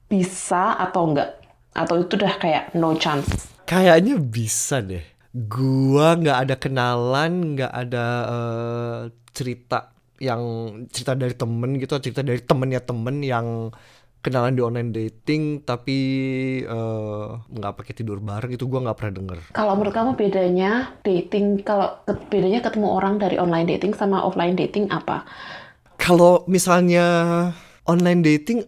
bisa 0.10 0.77
atau 0.77 1.13
enggak 1.13 1.38
atau 1.77 2.01
itu 2.01 2.17
udah 2.17 2.34
kayak 2.41 2.63
no 2.74 2.98
chance 2.98 3.53
Kayaknya 3.67 4.15
bisa 4.24 4.79
deh. 4.79 5.03
Gua 5.36 6.15
nggak 6.15 6.38
ada 6.48 6.55
kenalan, 6.55 7.60
nggak 7.60 7.67
ada 7.67 8.05
eh, 8.31 9.00
cerita 9.36 9.91
yang 10.24 10.41
cerita 10.88 11.13
dari 11.19 11.36
temen 11.36 11.75
gitu, 11.75 12.00
cerita 12.00 12.24
dari 12.24 12.39
temennya 12.39 12.79
temen 12.79 13.19
yang 13.19 13.69
kenalan 14.24 14.55
di 14.55 14.63
online 14.63 14.91
dating 14.96 15.67
tapi 15.67 16.00
eh, 16.63 17.27
nggak 17.43 17.74
pakai 17.75 17.93
tidur 17.93 18.24
bareng 18.24 18.55
itu 18.55 18.63
gua 18.72 18.88
nggak 18.88 18.98
pernah 18.98 19.13
denger. 19.19 19.39
kalau 19.51 19.75
menurut 19.75 19.93
kamu 19.93 20.12
bedanya 20.15 20.72
dating 21.03 21.60
kalau 21.62 21.96
bedanya 22.31 22.63
ketemu 22.63 22.88
orang 22.88 23.19
dari 23.19 23.36
online 23.36 23.67
dating 23.67 23.93
sama 23.93 24.24
offline 24.24 24.55
dating 24.55 24.88
apa 24.89 25.27
Kalau 25.98 26.48
misalnya 26.48 27.05
online 27.84 28.22
dating 28.24 28.63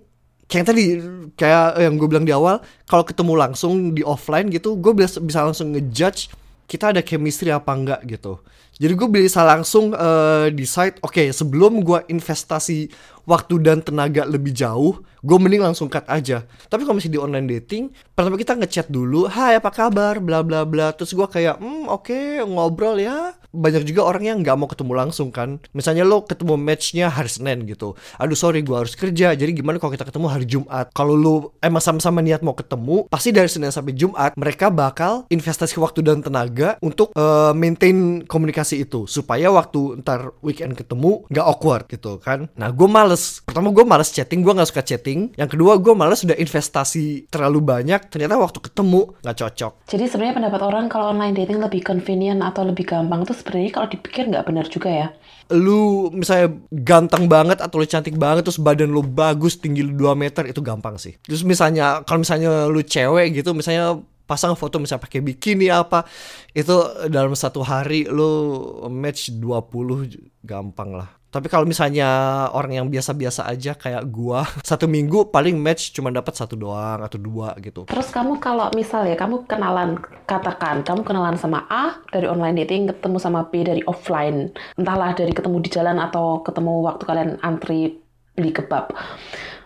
kayak 0.50 0.66
tadi 0.74 0.98
kayak 1.38 1.78
yang 1.78 1.96
gue 1.96 2.08
bilang 2.10 2.26
di 2.26 2.34
awal 2.34 2.60
kalau 2.90 3.06
ketemu 3.06 3.34
langsung 3.38 3.94
di 3.94 4.02
offline 4.02 4.50
gitu 4.50 4.74
gue 4.82 4.92
bisa 4.98 5.22
bisa 5.22 5.46
langsung 5.46 5.72
ngejudge 5.78 6.34
kita 6.66 6.90
ada 6.90 7.06
chemistry 7.06 7.54
apa 7.54 7.70
enggak 7.70 8.02
gitu 8.10 8.42
jadi 8.80 8.96
gue 8.96 9.08
bisa 9.12 9.44
langsung 9.44 9.92
eh, 9.92 10.48
decide 10.56 11.04
oke 11.04 11.36
sebelum 11.36 11.84
gue 11.84 12.00
investasi 12.08 12.88
waktu 13.28 13.60
dan 13.60 13.84
tenaga 13.84 14.24
lebih 14.24 14.56
jauh 14.56 15.04
gue 15.20 15.38
mending 15.38 15.64
langsung 15.64 15.92
cut 15.92 16.08
aja. 16.08 16.48
Tapi 16.72 16.88
kalau 16.88 16.96
misalnya 16.98 17.16
di 17.20 17.22
online 17.22 17.48
dating 17.60 17.92
pertama 18.16 18.40
kita 18.40 18.56
ngechat 18.56 18.88
dulu 18.88 19.28
hai 19.28 19.60
apa 19.60 19.70
kabar? 19.72 20.24
bla 20.24 20.44
bla 20.44 20.64
bla. 20.64 20.96
Terus 20.96 21.12
gue 21.12 21.28
kayak 21.28 21.60
hmm 21.60 21.92
oke 21.92 22.08
okay, 22.08 22.40
ngobrol 22.44 22.96
ya. 23.00 23.36
Banyak 23.50 23.82
juga 23.82 24.06
orang 24.06 24.24
yang 24.30 24.38
nggak 24.46 24.56
mau 24.56 24.70
ketemu 24.70 24.94
langsung 24.94 25.34
kan. 25.34 25.58
Misalnya 25.74 26.06
lo 26.06 26.24
ketemu 26.24 26.54
matchnya 26.56 27.10
hari 27.10 27.28
Senin 27.28 27.66
gitu. 27.66 27.98
Aduh 28.16 28.38
sorry 28.38 28.62
gue 28.64 28.78
harus 28.78 28.94
kerja. 28.96 29.34
Jadi 29.34 29.52
gimana 29.60 29.82
kalau 29.82 29.92
kita 29.92 30.06
ketemu 30.06 30.28
hari 30.30 30.46
Jumat? 30.46 30.94
Kalau 30.94 31.18
lo 31.18 31.58
emang 31.60 31.82
sama-sama 31.82 32.22
niat 32.22 32.46
mau 32.46 32.56
ketemu 32.56 33.10
pasti 33.10 33.34
dari 33.34 33.50
Senin 33.50 33.74
sampai 33.74 33.92
Jumat 33.98 34.38
mereka 34.38 34.70
bakal 34.72 35.26
investasi 35.28 35.82
waktu 35.82 36.06
dan 36.06 36.24
tenaga 36.24 36.78
untuk 36.80 37.12
uh, 37.18 37.52
maintain 37.52 38.24
komunikasi 38.24 38.69
itu 38.78 39.10
supaya 39.10 39.50
waktu 39.50 40.04
ntar 40.06 40.38
weekend 40.46 40.78
ketemu 40.78 41.26
nggak 41.34 41.46
awkward 41.46 41.90
gitu 41.90 42.22
kan 42.22 42.46
nah 42.54 42.70
gue 42.70 42.86
males 42.86 43.42
pertama 43.42 43.74
gue 43.74 43.86
males 43.88 44.14
chatting 44.14 44.46
gue 44.46 44.54
nggak 44.54 44.70
suka 44.70 44.86
chatting 44.86 45.34
yang 45.34 45.50
kedua 45.50 45.82
gue 45.82 45.94
males 45.98 46.22
sudah 46.22 46.38
investasi 46.38 47.32
terlalu 47.34 47.66
banyak 47.66 48.12
ternyata 48.14 48.38
waktu 48.38 48.60
ketemu 48.62 49.18
nggak 49.26 49.38
cocok 49.40 49.74
jadi 49.90 50.06
sebenarnya 50.06 50.36
pendapat 50.38 50.62
orang 50.62 50.86
kalau 50.92 51.10
online 51.10 51.34
dating 51.34 51.64
lebih 51.64 51.82
convenient 51.82 52.44
atau 52.44 52.68
lebih 52.68 52.84
gampang 52.86 53.24
tuh 53.24 53.38
sebenarnya 53.38 53.72
kalau 53.72 53.88
dipikir 53.88 54.28
nggak 54.28 54.46
benar 54.46 54.66
juga 54.68 54.90
ya. 54.90 55.08
Lu 55.54 56.10
misalnya 56.14 56.58
ganteng 56.70 57.26
banget 57.26 57.62
atau 57.62 57.82
lu 57.82 57.88
cantik 57.88 58.18
banget 58.18 58.46
terus 58.46 58.62
badan 58.62 58.92
lu 58.92 59.02
bagus 59.02 59.58
tinggi 59.58 59.86
lu 59.86 59.96
2 59.96 60.14
meter 60.18 60.46
itu 60.50 60.60
gampang 60.60 60.98
sih. 60.98 61.16
Terus 61.26 61.46
misalnya 61.46 62.02
kalau 62.04 62.22
misalnya 62.22 62.68
lu 62.68 62.82
cewek 62.84 63.34
gitu 63.40 63.54
misalnya 63.56 64.02
pasang 64.30 64.54
foto 64.54 64.78
misalnya 64.78 65.10
pakai 65.10 65.26
bikini 65.26 65.74
apa 65.74 66.06
itu 66.54 66.78
dalam 67.10 67.34
satu 67.34 67.66
hari 67.66 68.06
lu 68.06 68.70
match 68.94 69.34
20 69.34 70.46
gampang 70.46 70.94
lah 70.94 71.20
tapi 71.30 71.46
kalau 71.46 71.62
misalnya 71.62 72.10
orang 72.58 72.82
yang 72.82 72.88
biasa-biasa 72.90 73.46
aja 73.46 73.78
kayak 73.78 74.02
gua, 74.10 74.42
satu 74.70 74.90
minggu 74.90 75.30
paling 75.30 75.62
match 75.62 75.94
cuma 75.94 76.10
dapat 76.10 76.34
satu 76.34 76.58
doang 76.58 77.06
atau 77.06 77.22
dua 77.22 77.54
gitu. 77.62 77.86
Terus 77.86 78.10
kamu 78.10 78.42
kalau 78.42 78.74
misalnya 78.74 79.14
kamu 79.14 79.46
kenalan, 79.46 80.02
katakan 80.26 80.82
kamu 80.82 81.06
kenalan 81.06 81.38
sama 81.38 81.70
A 81.70 82.02
dari 82.10 82.26
online 82.26 82.66
dating, 82.66 82.90
ketemu 82.90 83.22
sama 83.22 83.46
B 83.46 83.62
dari 83.62 83.86
offline, 83.86 84.50
entahlah 84.74 85.14
dari 85.14 85.30
ketemu 85.30 85.62
di 85.62 85.70
jalan 85.70 86.02
atau 86.02 86.42
ketemu 86.42 86.74
waktu 86.82 87.04
kalian 87.06 87.32
antri 87.46 88.02
beli 88.34 88.50
kebab. 88.50 88.90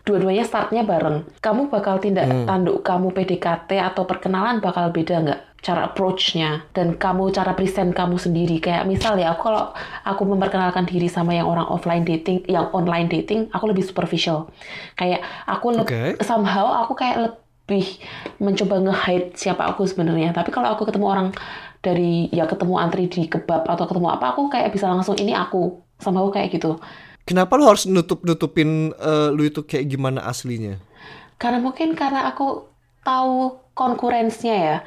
Dua-duanya 0.03 0.43
startnya 0.43 0.83
bareng. 0.83 1.23
Kamu 1.39 1.71
bakal 1.71 2.03
tindak 2.03 2.27
hmm. 2.27 2.43
tanduk 2.43 2.83
kamu 2.83 3.15
PDKT 3.15 3.79
atau 3.79 4.03
perkenalan 4.03 4.59
bakal 4.59 4.91
beda 4.91 5.23
nggak? 5.23 5.41
cara 5.63 5.87
approach-nya 5.87 6.67
dan 6.75 6.99
kamu 6.99 7.31
cara 7.31 7.55
present 7.55 7.95
kamu 7.95 8.19
sendiri 8.19 8.59
kayak 8.59 8.83
misal 8.83 9.15
ya 9.15 9.31
aku 9.31 9.47
kalau 9.47 9.71
aku 10.03 10.27
memperkenalkan 10.27 10.83
diri 10.83 11.07
sama 11.07 11.31
yang 11.31 11.47
orang 11.47 11.63
offline 11.71 12.03
dating 12.03 12.43
yang 12.51 12.67
online 12.75 13.07
dating 13.07 13.47
aku 13.55 13.71
lebih 13.71 13.87
superficial 13.87 14.51
kayak 14.99 15.23
aku 15.47 15.79
okay. 15.79 16.19
somehow 16.19 16.83
aku 16.83 16.99
kayak 16.99 17.31
lebih 17.31 17.95
mencoba 18.43 18.83
nge-hide 18.91 19.31
siapa 19.39 19.63
aku 19.71 19.87
sebenarnya 19.87 20.35
tapi 20.35 20.51
kalau 20.51 20.75
aku 20.75 20.83
ketemu 20.83 21.07
orang 21.07 21.27
dari 21.79 22.27
ya 22.35 22.43
ketemu 22.43 22.75
antri 22.75 23.07
di 23.07 23.31
kebab 23.31 23.63
atau 23.63 23.87
ketemu 23.87 24.19
apa 24.19 24.35
aku 24.35 24.51
kayak 24.51 24.75
bisa 24.75 24.91
langsung 24.91 25.15
ini 25.15 25.31
aku 25.31 25.79
somehow 25.95 26.27
kayak 26.27 26.51
gitu 26.51 26.75
kenapa 27.23 27.55
lo 27.55 27.67
harus 27.67 27.87
nutup 27.87 28.23
nutupin 28.23 28.91
uh, 28.99 29.31
lu 29.31 29.47
itu 29.47 29.63
kayak 29.63 29.87
gimana 29.89 30.23
aslinya? 30.27 30.79
Karena 31.39 31.59
mungkin 31.59 31.95
karena 31.97 32.29
aku 32.31 32.67
tahu 33.03 33.59
konkurensinya 33.75 34.57
ya 34.57 34.77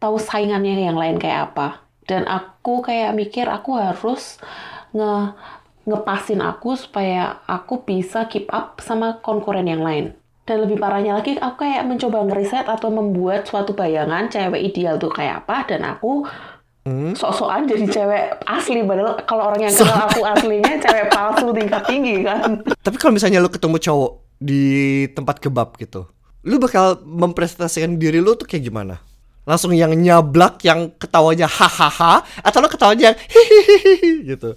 tahu 0.00 0.16
saingannya 0.18 0.88
yang 0.88 0.98
lain 0.98 1.20
kayak 1.20 1.52
apa. 1.52 1.84
Dan 2.02 2.26
aku 2.26 2.82
kayak 2.82 3.14
mikir 3.14 3.46
aku 3.46 3.78
harus 3.78 4.42
nge 4.90 5.36
ngepasin 5.82 6.38
aku 6.38 6.78
supaya 6.78 7.42
aku 7.50 7.82
bisa 7.82 8.30
keep 8.30 8.46
up 8.54 8.78
sama 8.82 9.18
konkuren 9.22 9.66
yang 9.66 9.82
lain. 9.82 10.14
Dan 10.42 10.66
lebih 10.66 10.82
parahnya 10.82 11.14
lagi 11.22 11.38
aku 11.38 11.62
kayak 11.62 11.86
mencoba 11.86 12.26
ngeriset 12.26 12.66
atau 12.66 12.90
membuat 12.90 13.46
suatu 13.46 13.78
bayangan 13.78 14.26
cewek 14.26 14.74
ideal 14.74 14.98
tuh 14.98 15.10
kayak 15.10 15.46
apa 15.46 15.70
dan 15.70 15.86
aku 15.86 16.26
hmm? 16.88 17.12
sok-sokan 17.14 17.66
jadi 17.68 17.84
cewek 17.86 18.24
asli 18.46 18.80
padahal 18.82 19.18
kalau 19.26 19.42
orang 19.50 19.68
yang 19.68 19.74
kenal 19.74 20.08
aku 20.08 20.20
aslinya 20.34 20.72
cewek 20.78 21.06
palsu 21.10 21.50
tingkat 21.54 21.82
tinggi 21.86 22.26
kan? 22.26 22.62
Tapi 22.62 22.96
kalau 22.98 23.12
misalnya 23.14 23.42
lu 23.42 23.50
ketemu 23.50 23.76
cowok 23.78 24.12
di 24.42 24.64
tempat 25.14 25.38
kebab 25.38 25.78
gitu 25.78 26.10
lu 26.42 26.58
bakal 26.58 26.98
mempresentasikan 27.06 27.94
diri 27.98 28.18
lu 28.18 28.34
tuh 28.34 28.46
kayak 28.46 28.66
gimana? 28.66 28.98
Langsung 29.46 29.74
yang 29.74 29.94
nyablak 29.94 30.62
yang 30.62 30.90
ketawanya 30.98 31.46
hahaha 31.50 32.22
atau 32.42 32.58
lo 32.62 32.70
ketawanya 32.70 33.14
hihihi 33.14 34.26
gitu? 34.34 34.54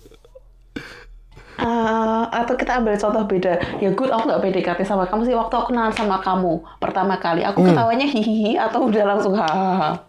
Uh, 1.55 2.27
atau 2.35 2.53
kita 2.59 2.83
ambil 2.83 2.99
contoh 2.99 3.23
beda. 3.25 3.79
Ya 3.79 3.89
good 3.93 4.11
aku 4.11 4.27
nggak 4.27 4.41
PDKT 4.43 4.81
sama 4.85 5.07
kamu 5.07 5.29
sih. 5.29 5.37
Waktu 5.37 5.53
aku 5.55 5.71
kenal 5.71 5.89
sama 5.93 6.19
kamu 6.21 6.61
pertama 6.81 7.15
kali 7.17 7.45
aku 7.45 7.63
hmm. 7.63 7.69
ketawanya 7.73 8.07
hihihi 8.09 8.51
atau 8.59 8.89
udah 8.89 9.03
langsung 9.05 9.33
hahaha 9.37 10.01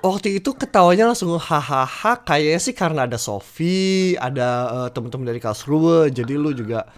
waktu 0.00 0.40
itu 0.40 0.56
ketawanya 0.56 1.12
langsung 1.12 1.36
hahaha 1.36 2.20
kayaknya 2.24 2.60
sih 2.60 2.74
karena 2.76 3.04
ada 3.04 3.20
Sofi 3.20 4.16
ada 4.16 4.48
uh, 4.68 4.88
teman-teman 4.88 5.28
dari 5.28 5.40
Karlsruhe 5.40 6.08
jadi 6.08 6.36
lu 6.36 6.56
juga 6.56 6.88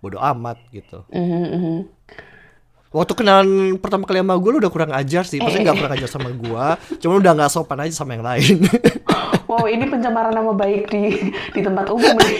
bodoh 0.00 0.20
amat 0.20 0.60
gitu 0.72 1.04
mm 1.12 1.26
-hmm. 1.26 1.78
Waktu 2.90 3.14
kenalan 3.14 3.78
pertama 3.78 4.02
kali 4.02 4.18
sama 4.18 4.34
gue 4.34 4.50
lu 4.50 4.58
udah 4.58 4.72
kurang 4.74 4.90
ajar 4.90 5.22
sih. 5.22 5.38
Maksudnya 5.38 5.70
gak 5.70 5.78
kurang 5.78 5.94
ajar 5.94 6.10
sama 6.10 6.34
gue. 6.34 6.64
Cuma 6.98 7.22
udah 7.22 7.32
gak 7.38 7.50
sopan 7.54 7.86
aja 7.86 7.94
sama 7.94 8.18
yang 8.18 8.26
lain. 8.26 8.66
wow 9.50 9.62
ini 9.70 9.86
pencemaran 9.86 10.34
nama 10.34 10.50
baik 10.50 10.90
di 10.90 11.30
di 11.54 11.60
tempat 11.62 11.86
umum 11.86 12.18
nih. 12.18 12.34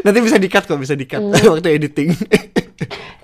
Nanti 0.00 0.18
bisa 0.24 0.40
dikat 0.40 0.64
kok, 0.64 0.80
bisa 0.80 0.96
dikat 0.96 1.20
hmm. 1.20 1.44
waktu 1.52 1.76
editing. 1.76 2.16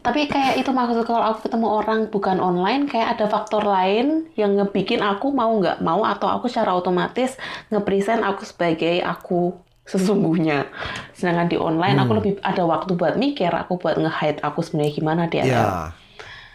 Tapi 0.04 0.28
kayak 0.28 0.60
itu 0.60 0.68
maksud 0.68 1.00
kalau 1.08 1.32
aku 1.32 1.48
ketemu 1.48 1.64
orang 1.80 2.12
bukan 2.12 2.36
online, 2.36 2.84
kayak 2.84 3.16
ada 3.16 3.24
faktor 3.24 3.64
lain 3.64 4.28
yang 4.36 4.52
ngebikin 4.60 5.00
aku 5.00 5.32
mau 5.32 5.48
nggak 5.56 5.80
mau 5.80 6.04
atau 6.04 6.28
aku 6.28 6.44
secara 6.44 6.76
otomatis 6.76 7.40
ngepresent 7.72 8.20
aku 8.20 8.44
sebagai 8.44 9.00
aku 9.00 9.56
sesungguhnya. 9.88 10.68
Sedangkan 11.16 11.48
di 11.48 11.56
online 11.56 11.96
hmm. 11.96 12.04
aku 12.04 12.12
lebih 12.20 12.32
ada 12.44 12.68
waktu 12.68 12.92
buat 13.00 13.16
mikir, 13.16 13.48
aku 13.48 13.80
buat 13.80 13.96
nge-hide 13.96 14.44
aku 14.44 14.60
sebenarnya 14.60 14.92
gimana 14.92 15.22
di 15.24 15.40
Ya. 15.40 15.48
Yeah. 15.48 15.84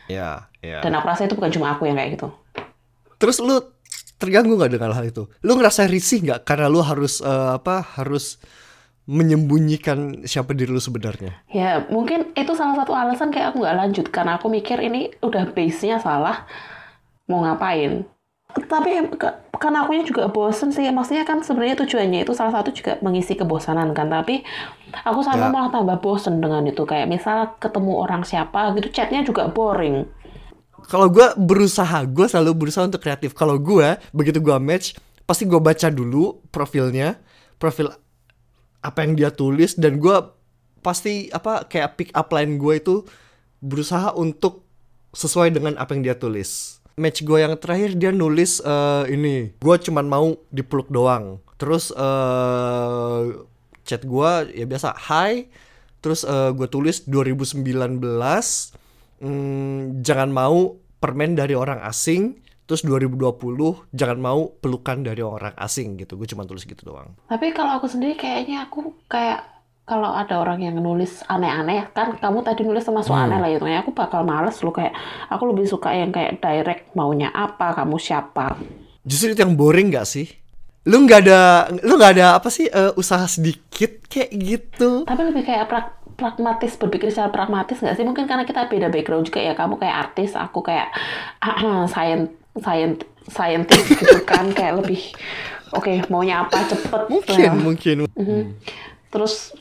Ya, 0.10 0.30
yeah, 0.66 0.82
Dan 0.82 0.98
aku 0.98 1.06
rasa 1.06 1.30
itu 1.30 1.38
bukan 1.38 1.54
cuma 1.54 1.78
aku 1.78 1.86
yang 1.86 1.98
kayak 1.98 2.18
gitu. 2.18 2.34
Terus 3.22 3.38
lu 3.42 3.62
terganggu 4.18 4.58
nggak 4.58 4.74
dengan 4.74 4.94
hal 4.94 5.06
itu? 5.06 5.30
Lu 5.46 5.54
ngerasa 5.54 5.86
risih 5.86 6.26
nggak 6.26 6.50
karena 6.50 6.66
lu 6.66 6.82
harus 6.82 7.22
uh, 7.22 7.58
apa? 7.58 7.86
Harus 7.98 8.42
menyembunyikan 9.10 10.30
siapa 10.30 10.54
diri 10.54 10.70
lu 10.70 10.78
sebenarnya? 10.78 11.42
Ya, 11.50 11.82
mungkin 11.90 12.30
itu 12.38 12.54
salah 12.54 12.78
satu 12.78 12.94
alasan 12.94 13.34
kayak 13.34 13.58
aku 13.58 13.66
nggak 13.66 13.78
lanjut 13.82 14.06
karena 14.14 14.38
aku 14.38 14.54
mikir 14.54 14.78
ini 14.78 15.10
udah 15.26 15.50
base-nya 15.50 15.98
salah. 15.98 16.46
Mau 17.26 17.42
ngapain? 17.42 18.06
tapi 18.50 18.98
karena 19.62 19.86
akunya 19.86 20.02
juga 20.02 20.26
bosen 20.26 20.74
sih 20.74 20.90
maksudnya 20.90 21.22
kan 21.22 21.46
sebenarnya 21.46 21.86
tujuannya 21.86 22.26
itu 22.26 22.34
salah 22.34 22.50
satu 22.50 22.74
juga 22.74 22.98
mengisi 23.06 23.38
kebosanan 23.38 23.94
kan 23.94 24.10
tapi 24.10 24.42
aku 25.06 25.22
sama 25.22 25.48
ya. 25.48 25.54
malah 25.54 25.70
tambah 25.70 26.02
bosen 26.02 26.42
dengan 26.42 26.66
itu 26.66 26.82
kayak 26.82 27.06
misal 27.06 27.54
ketemu 27.62 28.02
orang 28.02 28.26
siapa 28.26 28.74
gitu 28.74 28.90
chatnya 28.90 29.22
juga 29.22 29.46
boring 29.54 30.10
kalau 30.90 31.14
gue 31.14 31.30
berusaha 31.38 32.10
gue 32.10 32.26
selalu 32.26 32.52
berusaha 32.58 32.90
untuk 32.90 33.06
kreatif 33.06 33.38
kalau 33.38 33.62
gue 33.62 34.02
begitu 34.18 34.42
gue 34.42 34.58
match 34.58 34.98
pasti 35.30 35.46
gue 35.46 35.62
baca 35.62 35.94
dulu 35.94 36.42
profilnya 36.50 37.22
profil 37.62 37.94
apa 38.80 39.04
yang 39.04 39.14
dia 39.20 39.30
tulis 39.32 39.76
dan 39.76 40.00
gue 40.00 40.16
pasti 40.80 41.28
apa 41.36 41.68
kayak 41.68 42.00
pick 42.00 42.10
up 42.16 42.32
line 42.32 42.56
gue 42.56 42.80
itu 42.80 42.96
berusaha 43.60 44.16
untuk 44.16 44.64
sesuai 45.12 45.52
dengan 45.52 45.76
apa 45.76 45.96
yang 45.96 46.04
dia 46.06 46.16
tulis. 46.16 46.80
Match 47.00 47.24
gue 47.24 47.40
yang 47.40 47.56
terakhir 47.56 47.96
dia 47.96 48.12
nulis 48.12 48.60
uh, 48.64 49.08
ini 49.08 49.56
gue 49.56 49.76
cuman 49.80 50.06
mau 50.08 50.36
dipeluk 50.52 50.88
doang. 50.92 51.40
Terus 51.60 51.92
uh, 51.96 53.44
chat 53.84 54.04
gue 54.04 54.32
ya 54.56 54.66
biasa 54.68 54.96
hi. 54.96 55.52
Terus 56.00 56.24
uh, 56.24 56.56
gue 56.56 56.68
tulis 56.72 57.04
2019 57.04 57.60
hmm, 59.20 60.00
jangan 60.00 60.30
mau 60.32 60.80
permen 61.00 61.36
dari 61.36 61.56
orang 61.56 61.84
asing 61.84 62.40
terus 62.70 62.86
2020 62.86 63.18
jangan 63.98 64.20
mau 64.22 64.54
pelukan 64.62 65.02
dari 65.02 65.26
orang 65.26 65.58
asing 65.58 65.98
gitu. 65.98 66.22
Gue 66.22 66.30
cuma 66.30 66.46
tulis 66.46 66.70
gitu 66.70 66.86
doang. 66.86 67.18
Tapi 67.26 67.50
kalau 67.50 67.82
aku 67.82 67.90
sendiri 67.90 68.14
kayaknya 68.14 68.70
aku 68.70 68.94
kayak 69.10 69.42
kalau 69.90 70.14
ada 70.14 70.38
orang 70.38 70.62
yang 70.62 70.78
nulis 70.78 71.26
aneh-aneh 71.26 71.90
kan 71.98 72.14
kamu 72.22 72.46
tadi 72.46 72.62
nulis 72.62 72.86
termasuk 72.86 73.10
hmm. 73.10 73.26
aneh 73.26 73.40
lah 73.42 73.50
itu 73.50 73.66
ya. 73.66 73.82
Aku 73.82 73.90
bakal 73.98 74.22
males 74.22 74.62
lu 74.62 74.70
kayak 74.70 74.94
aku 75.34 75.50
lebih 75.50 75.66
suka 75.66 75.98
yang 75.98 76.14
kayak 76.14 76.38
direct 76.38 76.94
maunya 76.94 77.34
apa 77.34 77.74
kamu 77.74 77.98
siapa? 77.98 78.54
Justru 79.02 79.34
itu 79.34 79.42
yang 79.42 79.58
boring 79.58 79.90
gak 79.90 80.06
sih? 80.06 80.30
Lu 80.86 81.02
nggak 81.10 81.26
ada 81.26 81.42
lu 81.82 81.98
nggak 81.98 82.14
ada 82.22 82.28
apa 82.38 82.54
sih 82.54 82.70
uh, 82.70 82.94
usaha 82.96 83.26
sedikit 83.26 84.06
kayak 84.06 84.30
gitu? 84.38 85.10
Tapi 85.10 85.22
lebih 85.26 85.42
kayak 85.42 85.66
pra 85.66 85.98
pragmatis 86.14 86.76
berpikir 86.78 87.10
secara 87.10 87.34
pragmatis 87.34 87.82
nggak 87.82 87.98
sih? 87.98 88.06
Mungkin 88.06 88.30
karena 88.30 88.46
kita 88.46 88.70
beda 88.70 88.94
background 88.94 89.26
juga 89.26 89.42
ya. 89.42 89.58
Kamu 89.58 89.82
kayak 89.82 89.96
artis 90.06 90.38
aku 90.38 90.62
kayak 90.62 90.94
uh, 91.66 91.90
science 92.58 93.06
science 93.30 93.70
scientist 93.70 93.88
gitu 94.00 94.18
kan 94.26 94.50
kayak 94.58 94.82
lebih 94.82 95.02
oke 95.76 95.86
okay, 95.86 96.02
maunya 96.10 96.42
apa 96.42 96.66
cepet 96.66 97.02
mungkin 97.10 97.38
nah. 97.46 97.56
mungkin 97.56 97.96
uh 98.06 98.08
-huh. 98.10 98.44
terus 99.14 99.54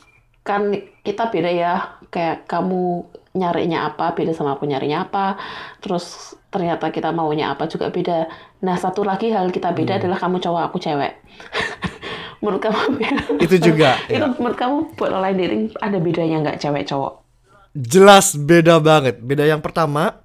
kan 0.46 0.72
kita 1.04 1.28
beda 1.28 1.50
ya 1.52 2.00
kayak 2.08 2.48
kamu 2.48 3.04
nyarinya 3.36 3.92
apa 3.92 4.16
beda 4.16 4.32
sama 4.32 4.56
aku 4.56 4.64
nyarinya 4.64 5.04
apa 5.04 5.36
terus 5.84 6.34
ternyata 6.48 6.88
kita 6.88 7.12
maunya 7.12 7.52
apa 7.52 7.68
juga 7.68 7.92
beda 7.92 8.24
nah 8.64 8.74
satu 8.80 9.04
lagi 9.04 9.28
hal 9.28 9.52
kita 9.52 9.76
beda 9.76 10.00
adalah 10.00 10.16
kamu 10.16 10.40
cowok 10.40 10.62
aku 10.72 10.80
cewek 10.80 11.20
menurut 12.40 12.62
kamu 12.62 13.02
Itu 13.42 13.58
juga, 13.58 13.98
itu 14.10 14.22
ya. 14.22 14.30
menurut 14.40 14.56
kamu 14.56 14.76
buat 14.96 15.10
online 15.10 15.36
dating 15.36 15.62
ada 15.82 15.98
bedanya 16.00 16.36
nggak 16.40 16.58
cewek 16.62 16.88
cowok 16.88 17.28
Jelas 17.78 18.34
beda 18.34 18.80
banget. 18.82 19.20
Beda 19.22 19.44
yang 19.44 19.60
pertama, 19.60 20.18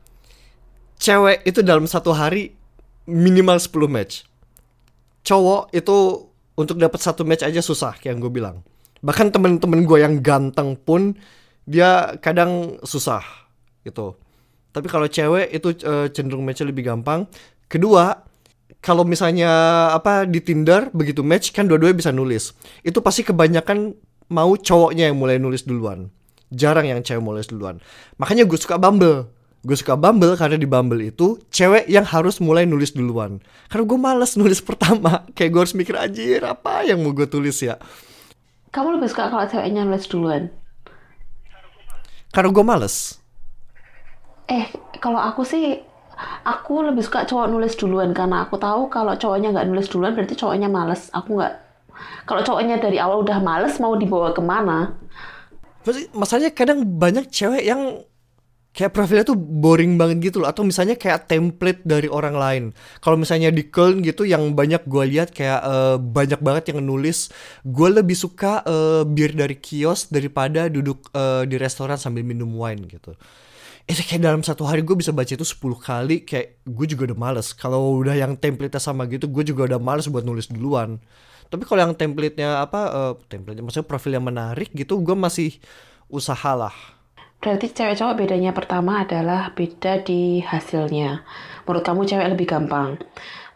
cewek 1.03 1.43
itu 1.43 1.59
dalam 1.59 1.83
satu 1.83 2.15
hari 2.15 2.55
minimal 3.03 3.59
10 3.59 3.91
match. 3.91 4.23
Cowok 5.27 5.75
itu 5.75 5.97
untuk 6.55 6.79
dapat 6.79 6.99
satu 7.03 7.27
match 7.27 7.43
aja 7.43 7.59
susah 7.59 7.99
kayak 7.99 8.15
yang 8.15 8.19
gue 8.23 8.31
bilang. 8.31 8.57
Bahkan 9.03 9.35
temen-temen 9.35 9.83
gue 9.83 9.99
yang 9.99 10.23
ganteng 10.23 10.79
pun 10.79 11.19
dia 11.67 12.15
kadang 12.23 12.79
susah 12.87 13.23
gitu. 13.83 14.15
Tapi 14.71 14.87
kalau 14.87 15.11
cewek 15.11 15.51
itu 15.51 15.75
eh, 15.83 16.07
cenderung 16.15 16.47
matchnya 16.47 16.71
lebih 16.71 16.87
gampang. 16.87 17.27
Kedua, 17.67 18.15
kalau 18.79 19.03
misalnya 19.03 19.51
apa 19.91 20.23
di 20.23 20.39
Tinder 20.39 20.87
begitu 20.95 21.19
match 21.19 21.51
kan 21.51 21.67
dua-duanya 21.67 21.99
bisa 21.99 22.11
nulis. 22.15 22.55
Itu 22.79 23.03
pasti 23.03 23.27
kebanyakan 23.27 23.91
mau 24.31 24.55
cowoknya 24.55 25.11
yang 25.11 25.19
mulai 25.19 25.35
nulis 25.35 25.67
duluan. 25.67 26.07
Jarang 26.47 26.87
yang 26.87 27.03
cewek 27.03 27.19
mulai 27.19 27.43
duluan. 27.43 27.83
Makanya 28.15 28.47
gue 28.47 28.59
suka 28.59 28.79
Bumble. 28.79 29.42
Gue 29.63 29.79
suka 29.79 29.95
Bumble 29.95 30.35
karena 30.35 30.59
di 30.59 30.67
Bumble 30.67 31.07
itu 31.07 31.39
cewek 31.47 31.87
yang 31.87 32.03
harus 32.03 32.43
mulai 32.43 32.67
nulis 32.67 32.91
duluan. 32.91 33.39
Karena 33.71 33.83
gue 33.87 33.95
males 33.97 34.31
nulis 34.39 34.59
pertama. 34.59 35.23
Kayak 35.31 35.49
gue 35.49 35.61
harus 35.63 35.75
mikir 35.75 35.95
anjir 35.95 36.43
apa 36.43 36.83
yang 36.83 36.99
mau 36.99 37.11
gue 37.11 37.25
tulis 37.25 37.55
ya. 37.59 37.79
kamu 38.69 38.97
lebih 38.97 39.05
suka 39.07 39.29
kalau 39.29 39.45
ceweknya 39.45 39.85
nulis 39.85 40.09
duluan 40.09 40.49
Karena 42.33 42.49
gue 42.49 42.65
males. 42.65 43.21
Eh, 44.49 44.65
kalau 44.97 45.21
aku 45.21 45.45
sih, 45.45 45.77
aku 46.41 46.81
lebih 46.81 47.05
suka 47.05 47.23
cowok 47.23 47.47
nulis 47.47 47.77
duluan 47.77 48.11
karena 48.11 48.43
aku 48.43 48.57
tahu 48.57 48.89
kalau 48.89 49.13
cowoknya 49.13 49.53
nggak 49.53 49.69
nulis 49.69 49.87
duluan 49.87 50.17
berarti 50.17 50.33
cowoknya 50.33 50.67
males. 50.67 51.13
Aku 51.13 51.37
nggak. 51.37 51.53
Kalau 52.25 52.41
cowoknya 52.41 52.81
dari 52.81 52.97
awal 52.97 53.21
udah 53.21 53.37
males 53.39 53.77
mau 53.77 53.93
dibawa 53.93 54.33
ke 54.33 54.41
mana? 54.41 54.97
Maksud- 55.85 56.09
Masalahnya 56.11 56.51
kadang 56.51 56.81
banyak 56.83 57.29
cewek 57.29 57.61
yang 57.63 58.01
kayak 58.73 58.91
profilnya 58.91 59.25
tuh 59.29 59.37
boring 59.37 60.01
banget 60.01 60.33
gitu 60.33 60.41
loh 60.41 60.49
atau 60.49 60.65
misalnya 60.65 60.97
kayak 60.97 61.29
template 61.29 61.85
dari 61.85 62.09
orang 62.09 62.35
lain. 62.35 62.63
Kalau 62.99 63.15
misalnya 63.15 63.53
di 63.53 63.69
Köln 63.69 64.01
gitu 64.01 64.25
yang 64.25 64.57
banyak 64.57 64.89
gue 64.89 65.03
lihat 65.13 65.29
kayak 65.29 65.61
eh, 65.61 65.97
banyak 66.01 66.41
banget 66.41 66.73
yang 66.73 66.81
nulis, 66.81 67.29
gue 67.61 67.89
lebih 67.93 68.17
suka 68.17 68.65
eh, 68.65 69.05
bir 69.05 69.37
dari 69.37 69.61
kios 69.61 70.09
daripada 70.09 70.67
duduk 70.73 71.13
eh, 71.13 71.45
di 71.45 71.55
restoran 71.61 72.01
sambil 72.01 72.25
minum 72.25 72.49
wine 72.57 72.89
gitu. 72.89 73.13
Itu 73.85 74.01
kayak 74.01 74.21
dalam 74.25 74.41
satu 74.41 74.65
hari 74.65 74.81
gue 74.81 74.95
bisa 74.97 75.13
baca 75.13 75.29
itu 75.29 75.45
10 75.45 75.59
kali 75.77 76.25
kayak 76.25 76.65
gue 76.65 76.85
juga 76.89 77.13
udah 77.13 77.19
males. 77.19 77.53
Kalau 77.53 78.01
udah 78.01 78.17
yang 78.17 78.33
template 78.41 78.81
sama 78.81 79.05
gitu 79.05 79.29
gue 79.29 79.45
juga 79.45 79.69
udah 79.69 79.79
males 79.79 80.09
buat 80.09 80.25
nulis 80.25 80.49
duluan. 80.49 80.97
Tapi 81.53 81.69
kalau 81.69 81.85
yang 81.85 81.93
template-nya 81.93 82.65
apa 82.65 82.81
eh, 82.89 83.13
template 83.29 83.61
maksudnya 83.61 83.85
profil 83.85 84.17
yang 84.17 84.25
menarik 84.25 84.73
gitu 84.73 84.97
gue 84.97 85.13
masih 85.13 85.61
usaha 86.09 86.57
lah. 86.57 87.02
Berarti 87.43 87.75
cewek 87.75 87.99
cowok 87.99 88.23
bedanya 88.23 88.55
pertama 88.55 89.03
adalah 89.03 89.51
beda 89.51 89.99
di 89.99 90.39
hasilnya. 90.39 91.27
Menurut 91.67 91.83
kamu 91.83 92.07
cewek 92.07 92.31
lebih 92.31 92.47
gampang. 92.47 92.95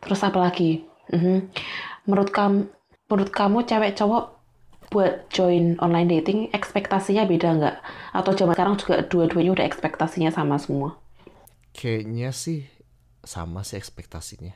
Terus 0.04 0.20
apa 0.28 0.44
lagi? 0.44 0.84
Mhm. 1.16 1.48
Menurut 2.04 2.36
kamu, 2.36 2.68
menurut 3.08 3.32
kamu 3.32 3.64
cewek 3.64 3.96
cowok 3.96 4.36
buat 4.92 5.32
join 5.32 5.80
online 5.80 6.20
dating 6.20 6.52
ekspektasinya 6.52 7.24
beda 7.24 7.50
nggak? 7.56 7.78
Atau 8.12 8.36
zaman 8.36 8.60
sekarang 8.60 8.76
juga 8.76 9.08
dua-duanya 9.08 9.56
udah 9.56 9.66
ekspektasinya 9.72 10.36
sama 10.36 10.60
semua? 10.60 11.00
Kayaknya 11.72 12.36
sih 12.36 12.68
sama 13.24 13.64
sih 13.64 13.80
ekspektasinya. 13.80 14.52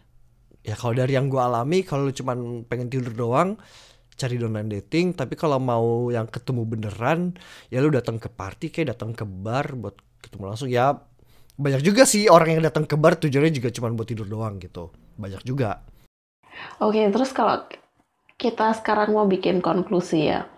Ya 0.61 0.75
kalau 0.75 0.91
dari 0.91 1.15
yang 1.15 1.31
gue 1.31 1.39
alami, 1.39 1.87
kalau 1.87 2.11
lu 2.11 2.13
cuman 2.13 2.67
pengen 2.67 2.91
tidur 2.91 3.15
doang, 3.15 3.55
cari 4.21 4.37
online 4.37 4.69
dating. 4.77 5.17
Tapi 5.17 5.33
kalau 5.33 5.57
mau 5.57 6.13
yang 6.13 6.29
ketemu 6.29 6.61
beneran, 6.69 7.33
ya 7.73 7.81
lu 7.81 7.89
datang 7.89 8.21
ke 8.21 8.29
party, 8.29 8.69
kayak 8.69 8.93
datang 8.93 9.17
ke 9.17 9.25
bar 9.25 9.73
buat 9.73 9.97
ketemu 10.21 10.43
langsung. 10.53 10.69
Ya 10.69 11.01
banyak 11.57 11.81
juga 11.81 12.05
sih 12.05 12.29
orang 12.29 12.57
yang 12.57 12.63
datang 12.65 12.85
ke 12.85 12.93
bar 12.93 13.17
tujuannya 13.17 13.53
juga 13.53 13.73
cuman 13.73 13.97
buat 13.97 14.07
tidur 14.07 14.29
doang 14.29 14.61
gitu. 14.61 14.93
Banyak 15.17 15.41
juga. 15.41 15.81
Oke, 16.77 17.01
terus 17.09 17.33
kalau 17.33 17.65
kita 18.37 18.73
sekarang 18.77 19.13
mau 19.13 19.25
bikin 19.25 19.61
konklusi 19.61 20.29
ya. 20.29 20.49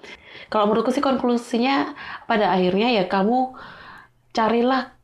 Kalau 0.48 0.68
menurutku 0.70 0.92
sih 0.96 1.04
konklusinya 1.04 1.96
pada 2.28 2.52
akhirnya 2.52 2.92
ya 2.94 3.06
kamu 3.08 3.56
carilah 4.34 4.96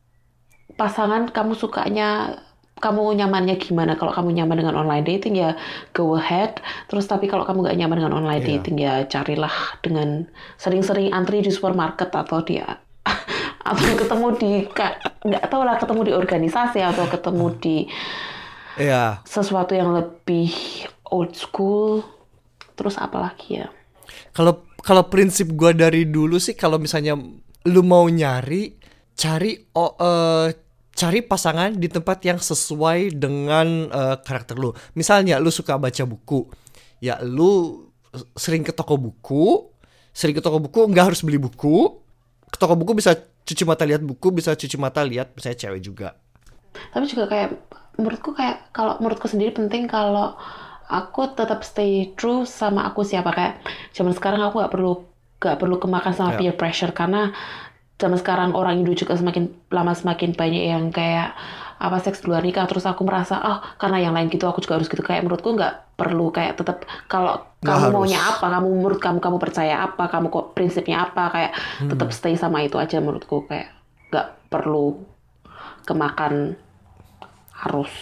pasangan 0.74 1.28
kamu 1.30 1.54
sukanya 1.54 2.40
kamu 2.80 3.12
nyamannya 3.20 3.60
gimana 3.60 3.94
kalau 3.94 4.10
kamu 4.10 4.40
nyaman 4.40 4.64
dengan 4.64 4.74
online 4.80 5.04
dating 5.04 5.36
ya 5.36 5.54
go 5.92 6.16
ahead 6.16 6.58
terus 6.88 7.04
tapi 7.04 7.28
kalau 7.28 7.44
kamu 7.44 7.68
nggak 7.68 7.78
nyaman 7.78 7.96
dengan 8.00 8.14
online 8.16 8.42
Iya. 8.42 8.48
dating 8.56 8.76
ya 8.80 8.94
carilah 9.06 9.52
dengan 9.84 10.26
sering-sering 10.56 11.12
antri 11.12 11.44
di 11.44 11.52
supermarket 11.52 12.08
atau 12.10 12.40
di 12.40 12.56
atau 13.60 13.86
ketemu 14.00 14.26
di 14.40 14.52
nggak 15.28 15.44
tahu 15.52 15.62
lah 15.62 15.76
ketemu 15.76 16.00
di 16.08 16.12
organisasi 16.16 16.80
atau 16.80 17.04
ketemu 17.06 17.46
di 17.60 17.76
Iya. 18.80 19.20
sesuatu 19.28 19.76
yang 19.76 19.92
lebih 19.92 20.48
old 21.12 21.36
school 21.36 22.00
terus 22.72 22.96
apa 22.96 23.20
lagi 23.20 23.60
ya 23.60 23.68
Kalau 24.32 24.64
kalau 24.80 25.06
prinsip 25.12 25.52
gua 25.52 25.76
dari 25.76 26.08
dulu 26.08 26.40
sih 26.40 26.56
kalau 26.56 26.80
misalnya 26.80 27.12
lu 27.68 27.82
mau 27.84 28.08
nyari 28.08 28.72
cari 29.12 29.52
oh, 29.76 29.92
eh, 30.00 30.48
cari 31.00 31.24
pasangan 31.24 31.72
di 31.72 31.88
tempat 31.88 32.20
yang 32.22 32.36
sesuai 32.36 33.16
dengan 33.16 33.66
eh, 33.88 34.16
karakter 34.20 34.56
lu. 34.56 34.70
Misalnya 34.92 35.40
lu 35.40 35.48
suka 35.48 35.80
baca 35.80 36.04
buku, 36.04 36.44
ya 37.00 37.16
lu 37.24 37.80
sering 38.36 38.60
ke 38.60 38.72
toko 38.72 39.00
buku, 39.00 39.72
sering 40.12 40.36
ke 40.36 40.42
toko 40.44 40.60
buku 40.60 40.80
nggak 40.90 41.06
harus 41.14 41.20
beli 41.24 41.40
buku. 41.40 41.96
Ke 42.46 42.56
toko 42.58 42.76
buku 42.76 42.92
bisa 42.92 43.16
cuci 43.40 43.64
mata 43.64 43.88
lihat 43.88 44.02
buku, 44.04 44.28
bisa 44.30 44.52
cuci 44.52 44.76
mata 44.76 45.00
lihat 45.00 45.32
misalnya 45.32 45.58
cewek 45.58 45.80
juga. 45.80 46.08
tapi 46.94 47.02
juga 47.04 47.26
kayak 47.26 47.50
menurutku 47.98 48.30
kayak 48.30 48.70
kalau 48.70 48.94
menurutku 49.02 49.26
sendiri 49.26 49.50
penting 49.50 49.90
kalau 49.90 50.38
aku 50.86 51.34
tetap 51.34 51.66
stay 51.66 52.14
true 52.14 52.46
sama 52.46 52.86
aku 52.86 53.02
siapa 53.02 53.34
kayak 53.34 53.54
zaman 53.90 54.14
sekarang 54.14 54.38
aku 54.40 54.62
nggak 54.62 54.70
perlu 54.70 54.92
nggak 55.42 55.58
perlu 55.58 55.76
kemakan 55.82 56.14
sama 56.14 56.30
Ya. 56.34 56.38
peer 56.38 56.54
pressure 56.54 56.94
karena 56.94 57.34
zaman 58.00 58.16
sekarang 58.16 58.50
orang 58.56 58.80
Indo 58.80 58.96
juga 58.96 59.12
semakin 59.14 59.52
lama 59.68 59.92
semakin 59.92 60.32
banyak 60.32 60.64
yang 60.72 60.84
kayak 60.90 61.36
apa 61.80 61.96
seks 62.00 62.20
di 62.20 62.28
luar 62.28 62.44
nikah 62.44 62.68
terus 62.68 62.84
aku 62.84 63.08
merasa 63.08 63.40
oh 63.40 63.58
karena 63.80 64.04
yang 64.04 64.12
lain 64.12 64.28
gitu 64.28 64.44
aku 64.44 64.60
juga 64.60 64.76
harus 64.76 64.88
gitu 64.88 65.00
kayak 65.00 65.24
menurutku 65.24 65.56
nggak 65.56 65.96
perlu 65.96 66.28
kayak 66.28 66.60
tetap 66.60 66.84
kalau 67.08 67.40
kamu 67.64 67.88
harus. 67.88 67.92
maunya 67.92 68.20
apa 68.20 68.46
kamu 68.52 68.68
menurut 68.68 69.00
kamu 69.00 69.18
kamu 69.20 69.36
percaya 69.40 69.74
apa 69.84 70.04
kamu 70.12 70.28
kok 70.28 70.46
prinsipnya 70.52 71.08
apa 71.08 71.24
kayak 71.32 71.52
Hmm. 71.80 71.88
tetap 71.88 72.08
stay 72.12 72.36
sama 72.36 72.60
itu 72.64 72.76
aja 72.76 73.00
menurutku 73.00 73.48
kayak 73.48 73.72
nggak 74.12 74.28
perlu 74.52 75.04
kemakan 75.88 76.56
harus 77.52 77.92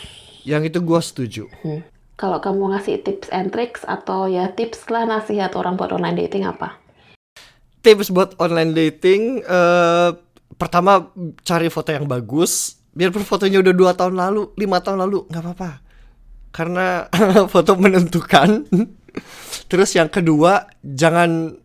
Yang 0.46 0.62
itu 0.72 0.78
gua 0.80 1.00
setuju. 1.04 1.44
Hmm. 1.62 1.82
Kalau 2.18 2.42
kamu 2.42 2.74
ngasih 2.74 2.98
tips 3.06 3.28
and 3.30 3.54
tricks 3.54 3.86
atau 3.86 4.26
ya 4.26 4.50
tips 4.50 4.90
lah 4.90 5.06
nasihat 5.06 5.54
orang 5.54 5.78
buat 5.78 5.94
online 5.94 6.26
dating 6.26 6.42
apa? 6.48 6.74
Tips 7.88 8.12
buat 8.12 8.36
online 8.36 8.76
dating 8.76 9.40
eh 9.40 10.10
pertama 10.60 11.08
cari 11.40 11.72
foto 11.72 11.88
yang 11.88 12.04
bagus. 12.04 12.76
Biarpun 12.92 13.24
fotonya 13.24 13.64
udah 13.64 13.72
dua 13.72 13.92
tahun 13.96 14.20
lalu 14.20 14.52
lima 14.60 14.84
tahun 14.84 15.08
lalu 15.08 15.24
nggak 15.32 15.40
apa-apa. 15.40 15.70
Karena 16.52 17.08
foto 17.52 17.72
menentukan. 17.80 18.68
Terus 19.72 19.96
yang 19.96 20.12
kedua 20.12 20.68
jangan 20.84 21.56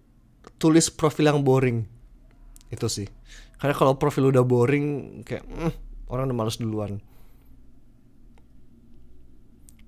tulis 0.55 0.87
profil 0.87 1.27
yang 1.27 1.43
boring. 1.43 1.83
Itu 2.71 2.87
sih. 2.87 3.09
Karena 3.59 3.75
kalau 3.75 3.99
profil 3.99 4.31
udah 4.31 4.47
boring 4.47 5.19
kayak 5.27 5.43
"Hmm, 5.43 5.75
orang 6.07 6.31
udah 6.31 6.37
males 6.37 6.55
duluan. 6.55 7.03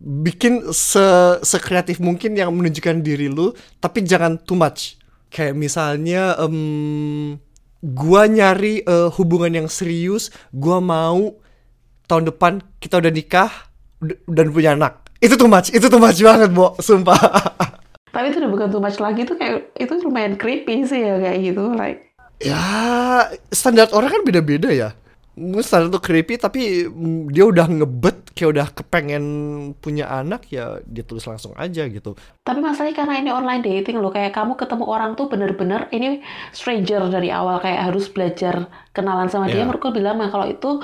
Bikin 0.04 0.76
se 0.76 1.39
sekreatif 1.39 2.04
mungkin 2.04 2.36
yang 2.36 2.52
menunjukkan 2.52 3.00
diri 3.00 3.32
lu 3.32 3.56
tapi 3.80 4.04
jangan 4.04 4.36
too 4.43 4.60
much 4.60 5.00
kayak 5.30 5.56
misalnya 5.58 6.36
em, 6.40 7.38
gua 7.82 8.26
nyari 8.26 8.82
eh, 8.82 9.10
hubungan 9.16 9.64
yang 9.64 9.68
serius 9.70 10.34
gua 10.52 10.82
mau 10.82 11.38
tahun 12.06 12.30
depan 12.30 12.62
kita 12.82 13.02
udah 13.02 13.12
nikah 13.12 13.52
dan 14.30 14.54
punya 14.54 14.78
anak. 14.78 15.06
Itu 15.22 15.40
too 15.40 15.50
much 15.50 15.74
itu 15.74 15.88
too 15.88 16.02
much 16.02 16.20
banget 16.22 16.50
bo 16.54 16.78
sumpah. 16.78 17.18
Tapi 18.16 18.32
itu 18.32 18.40
udah 18.40 18.52
bukan 18.52 18.68
too 18.72 18.80
much 18.80 19.00
lagi 19.02 19.28
tuh 19.28 19.36
kayak 19.36 19.76
itu 19.76 19.94
lumayan 20.06 20.40
creepy 20.40 20.88
sih 20.88 21.02
ya 21.04 21.20
kayak 21.20 21.38
gitu 21.42 21.74
like. 21.76 22.14
Ya 22.44 22.62
standar 23.52 23.88
orang 23.96 24.12
kan 24.12 24.22
beda-beda 24.28 24.68
ya 24.72 24.90
standar 25.60 25.91
itu 25.91 26.00
creepy 26.00 26.39
tapi 26.39 26.88
dia 27.28 27.43
udah 27.43 27.67
ngebet 27.67 28.32
kayak 28.32 28.50
udah 28.56 28.67
kepengen 28.71 29.24
punya 29.80 30.08
anak 30.08 30.48
ya 30.48 30.80
dia 30.84 31.04
tulis 31.04 31.24
langsung 31.24 31.52
aja 31.56 31.84
gitu 31.86 32.15
Tapi 32.41 32.60
masalahnya 32.60 32.95
karena 32.95 33.15
ini 33.19 33.30
online 33.32 33.60
dating 33.60 34.00
loh, 34.00 34.12
kayak 34.12 34.32
kamu 34.32 34.56
ketemu 34.56 34.86
orang 34.86 35.15
tuh 35.15 35.28
bener-bener 35.28 35.91
ini 35.91 36.24
stranger 36.52 37.08
dari 37.10 37.32
awal, 37.32 37.60
kayak 37.60 37.89
harus 37.91 38.08
belajar 38.08 38.67
kenalan 38.91 39.28
sama 39.28 39.48
dia. 39.48 39.63
Iya. 39.63 39.67
Menurutku 39.67 39.91
bilang 39.91 40.15
"Mah, 40.15 40.30
kalau 40.30 40.48
itu 40.48 40.80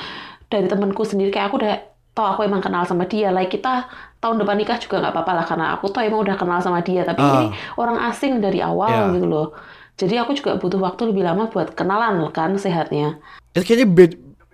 dari 0.48 0.68
temenku 0.68 1.04
sendiri, 1.04 1.32
kayak 1.32 1.48
aku 1.54 1.62
udah 1.64 1.76
tau 2.12 2.28
aku 2.36 2.44
emang 2.44 2.60
kenal 2.60 2.84
sama 2.84 3.08
dia. 3.08 3.32
Like 3.32 3.54
kita 3.54 3.88
tahun 4.20 4.42
depan 4.42 4.60
nikah 4.60 4.82
juga 4.82 5.00
nggak 5.00 5.14
apa-apa 5.16 5.32
lah, 5.32 5.46
karena 5.48 5.66
aku 5.78 5.86
tau 5.88 6.04
emang 6.04 6.28
udah 6.28 6.36
kenal 6.36 6.60
sama 6.60 6.82
dia. 6.82 7.08
Tapi 7.08 7.22
Ah. 7.22 7.32
ini 7.40 7.48
orang 7.78 7.98
asing 8.10 8.40
dari 8.40 8.60
awal 8.60 9.12
Iya. 9.12 9.16
gitu 9.16 9.28
loh. 9.28 9.48
Jadi 9.96 10.16
aku 10.18 10.32
juga 10.34 10.58
butuh 10.58 10.82
waktu 10.82 11.14
lebih 11.14 11.22
lama 11.22 11.46
buat 11.48 11.72
kenalan 11.72 12.26
kan 12.34 12.58
sehatnya. 12.58 13.22
itu 13.52 13.68
kayaknya 13.68 13.88
bed 13.92 14.12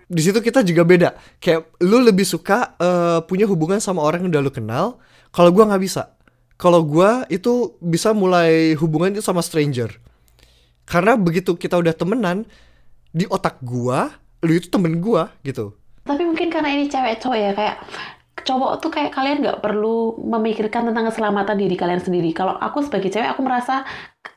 di 0.08 0.24
situ 0.24 0.40
kita 0.40 0.64
juga 0.64 0.82
beda 0.88 1.12
kayak 1.36 1.84
lu 1.84 2.00
lebih 2.00 2.24
suka 2.24 2.74
eh, 2.80 3.20
punya 3.28 3.44
hubungan 3.44 3.76
sama 3.76 4.00
orang 4.00 4.24
yang 4.24 4.32
udah 4.32 4.42
lu 4.42 4.52
kenal 4.52 4.86
kalau 5.28 5.52
gua 5.52 5.68
nggak 5.68 5.82
bisa 5.84 6.16
kalau 6.56 6.80
gua 6.80 7.28
itu 7.28 7.76
bisa 7.78 8.16
mulai 8.16 8.72
hubungan 8.80 9.12
itu 9.12 9.20
sama 9.20 9.44
stranger 9.44 9.92
karena 10.88 11.20
begitu 11.20 11.52
kita 11.60 11.76
udah 11.76 11.92
temenan 11.92 12.48
di 13.12 13.28
otak 13.28 13.60
gua 13.60 14.16
lu 14.40 14.56
itu 14.56 14.72
temen 14.72 14.96
gua 14.96 15.28
gitu 15.44 15.76
Tapi 16.08 16.24
mungkin 16.24 16.48
karena 16.48 16.72
ini 16.72 16.88
cewek 16.88 17.20
cowok 17.20 17.36
ya 17.36 17.52
kayak 17.52 17.76
cowok 18.48 18.80
tuh 18.80 18.88
kayak 18.88 19.12
kalian 19.12 19.44
nggak 19.44 19.60
perlu 19.60 20.16
memikirkan 20.24 20.88
tentang 20.88 21.12
keselamatan 21.12 21.60
diri 21.60 21.76
kalian 21.76 22.00
sendiri. 22.00 22.32
Kalau 22.32 22.56
aku 22.56 22.80
sebagai 22.80 23.12
cewek 23.12 23.28
aku 23.28 23.44
merasa 23.44 23.84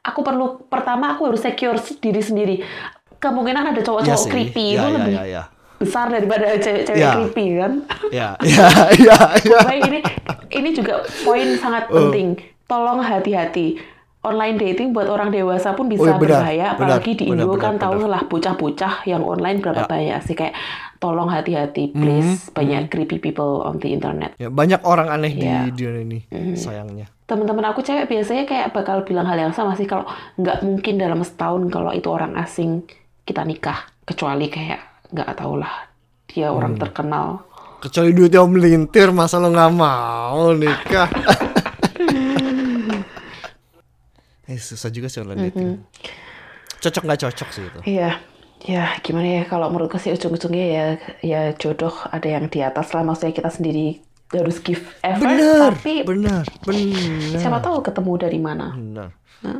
aku 0.03 0.19
perlu 0.19 0.67
pertama 0.67 1.15
aku 1.15 1.31
harus 1.31 1.39
secure 1.39 1.79
diri 2.03 2.19
sendiri. 2.19 2.55
Kemungkinan 3.23 3.71
ada 3.71 3.79
cowok-cowok 3.79 4.27
sih. 4.27 4.31
creepy 4.33 4.75
Ya, 4.75 4.83
itu 4.83 4.83
ya, 4.83 4.95
lebih 4.99 5.15
ya, 5.15 5.23
ya. 5.23 5.43
Besar 5.81 6.05
daripada 6.07 6.45
cewek-cewek 6.55 6.95
Ya. 6.95 7.11
creepy 7.11 7.45
kan. 7.57 7.73
ya 8.09 8.27
ya 8.39 8.67
ya 8.95 9.17
ya 9.41 9.59
Baik 9.63 9.81
ini 9.87 9.99
ini 10.53 10.69
juga 10.71 10.93
poin 11.21 11.57
sangat 11.57 11.89
Oh. 11.89 11.97
penting. 12.07 12.37
Tolong 12.63 13.01
hati-hati. 13.01 13.81
Online 14.21 14.53
dating 14.53 14.93
buat 14.93 15.09
orang 15.09 15.27
dewasa 15.27 15.73
pun 15.73 15.89
bisa 15.89 15.97
Oh, 15.99 16.05
iya, 16.05 16.13
benar, 16.13 16.21
berbahaya, 16.21 16.67
benar, 16.69 16.73
apalagi 16.77 17.11
di 17.11 17.25
benar, 17.25 17.33
Indo 17.41 17.45
benar, 17.49 17.57
kan 17.59 17.73
tahu 17.75 17.95
benar. 17.97 18.11
lah 18.11 18.21
bocah-bocah 18.23 18.93
yang 19.03 19.23
online 19.23 19.57
berapa 19.57 19.81
Ya. 19.81 19.89
banyak 19.89 20.19
sih 20.21 20.35
kayak 20.35 20.53
tolong 20.95 21.25
hati-hati 21.25 21.89
Hmm, 21.89 21.97
please 21.97 22.47
banyak 22.47 22.85
creepy 22.87 23.17
people 23.17 23.59
on 23.59 23.75
the 23.75 23.89
internet. 23.89 24.37
Ya, 24.37 24.47
banyak 24.47 24.77
orang 24.83 25.09
aneh 25.09 25.33
Ya. 25.33 25.65
di 25.65 25.73
dunia 25.73 26.05
ini 26.05 26.19
sayangnya 26.53 27.09
Teman-teman 27.25 27.65
aku 27.65 27.81
cewek 27.81 28.05
biasanya 28.05 28.45
kayak 28.45 28.69
bakal 28.71 29.01
bilang 29.01 29.25
hal 29.25 29.39
yang 29.39 29.49
sama 29.49 29.73
sih 29.73 29.83
kalau 29.85 30.05
nggak 30.37 30.61
mungkin 30.61 30.95
dalam 30.95 31.17
setahun 31.21 31.65
kalau 31.67 31.89
itu 31.89 32.05
orang 32.05 32.37
asing 32.37 32.85
kita 33.23 33.41
nikah 33.41 33.89
kecuali 34.03 34.45
kayak 34.47 34.85
nggak 35.11 35.35
tahu 35.35 35.55
lah. 35.55 35.87
Dia 36.25 36.49
orang 36.49 36.75
Hmm. 36.75 36.81
terkenal. 36.81 37.27
kecuali 37.81 38.13
duitnya 38.13 38.45
melintir 38.45 39.09
masa 39.09 39.37
lo 39.37 39.49
nggak 39.49 39.71
mau 39.73 40.53
nikah? 40.53 41.09
Eh 44.45 44.59
susah 44.59 44.91
juga 44.91 45.07
sih 45.07 45.21
online 45.21 45.49
dating. 45.49 45.79
Cocok 46.77 47.03
nggak 47.03 47.19
cocok 47.21 47.49
sih 47.49 47.63
itu? 47.63 47.79
Iya, 47.87 48.19
ya 48.61 48.83
gimana 48.99 49.41
ya 49.41 49.43
kalau 49.45 49.69
menurutku 49.69 49.95
sih 49.95 50.11
ujung-ujungnya 50.11 50.65
ya 50.67 50.85
ya 51.21 51.41
jodoh 51.55 51.93
ada 52.05 52.27
yang 52.27 52.45
di 52.47 52.59
atas 52.59 52.91
lah. 52.91 53.01
Maksudnya 53.01 53.31
kita 53.33 53.49
sendiri 53.49 54.01
harus 54.31 54.59
give 54.59 54.79
effort 55.03 55.27
bener 55.27 55.75
tapi 55.75 56.07
bener 56.07 56.43
bener 56.63 57.35
siapa 57.35 57.59
tahu 57.59 57.81
ketemu 57.81 58.11
dari 58.17 58.39
mana. 58.39 58.71
bener 58.71 59.09
Hah? 59.43 59.59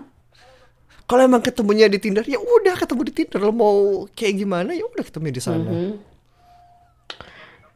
Kalau 1.12 1.21
emang 1.21 1.43
ketemunya 1.43 1.86
di 1.86 2.00
Tinder 2.00 2.24
ya 2.24 2.39
udah 2.39 2.71
ketemu 2.74 3.02
di 3.04 3.13
Tinder 3.13 3.39
lo 3.41 3.52
mau 3.52 3.76
kayak 4.10 4.34
gimana 4.38 4.71
ya 4.71 4.86
udah 4.86 5.04
ketemu 5.04 5.26
di 5.30 5.41
sana 5.41 5.67
Mhm. 5.67 5.91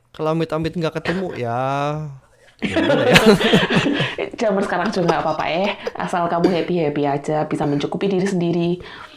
kalau 0.10 0.32
amit-amit 0.32 0.72
nggak 0.72 0.96
ketemu 0.96 1.36
ya 1.36 1.60
ya 2.58 2.76
Zaman 4.36 4.64
sekarang 4.64 4.88
juga 4.90 5.06
nggak 5.10 5.22
apa-apa 5.22 5.46
eh 5.50 5.70
asal 5.94 6.26
kamu 6.26 6.48
happy 6.50 6.76
happy 6.78 7.04
aja 7.04 7.44
bisa 7.44 7.64
mencukupi 7.64 8.08
diri 8.10 8.24
sendiri. 8.24 8.70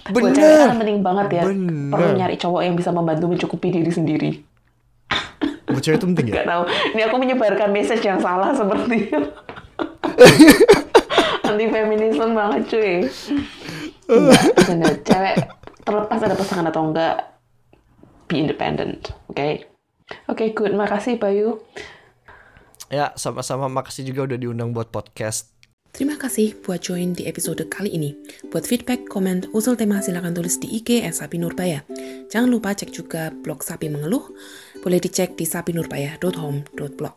Buat 0.09 0.31
Bener. 0.31 0.35
cewek 0.35 0.59
kan 0.65 0.77
penting 0.77 0.99
banget 1.01 1.29
ya 1.33 1.45
Bener. 1.45 1.91
perlu 1.91 2.09
nyari 2.15 2.37
cowok 2.37 2.61
yang 2.61 2.75
bisa 2.75 2.91
membantu 2.91 3.27
mencukupi 3.29 3.71
diri 3.73 3.91
sendiri. 3.91 4.31
buat 5.65 5.79
cewek 5.81 5.99
itu 5.99 6.07
penting 6.09 6.27
ya 6.29 6.35
Gak 6.37 6.49
tahu. 6.49 6.63
Ini 6.93 7.03
aku 7.05 7.17
menyebarkan 7.17 7.69
message 7.71 8.03
yang 8.03 8.19
salah 8.19 8.51
seperti 8.53 9.07
anti 11.45 11.67
feminisme 11.67 12.27
banget 12.31 12.63
cuy. 12.69 12.95
Enggak, 14.09 14.43
bener. 14.69 14.93
Cewek 15.05 15.37
terlepas 15.85 16.21
ada 16.25 16.35
pasangan 16.37 16.67
atau 16.69 16.83
enggak, 16.89 17.17
be 18.27 18.41
independent, 18.41 19.13
oke? 19.29 19.69
Oke, 20.33 20.45
good. 20.57 20.73
Makasih 20.73 21.21
Bayu. 21.21 21.61
ya 22.89 23.13
sama-sama 23.21 23.69
makasih 23.69 24.01
juga 24.01 24.25
udah 24.33 24.39
diundang 24.41 24.73
buat 24.73 24.89
podcast 24.89 25.53
Terima 25.93 26.15
kasih 26.21 26.57
buat 26.63 26.85
join 26.85 27.17
di 27.17 27.25
episode 27.27 27.65
kali 27.67 27.91
ini. 27.91 28.15
Buat 28.53 28.69
feedback, 28.69 29.09
komen, 29.09 29.51
usul 29.57 29.75
tema 29.75 29.99
silahkan 29.99 30.31
tulis 30.37 30.61
di 30.61 30.69
IG 30.79 31.03
Sapi 31.11 31.41
Nurbaya. 31.41 31.83
Jangan 32.29 32.49
lupa 32.53 32.77
cek 32.77 32.93
juga 32.93 33.33
blog 33.33 33.65
Sapi 33.65 33.89
Mengeluh. 33.89 34.31
Boleh 34.85 35.01
dicek 35.03 35.35
di 35.35 35.43
sapinurbaya.home.blog. 35.49 37.17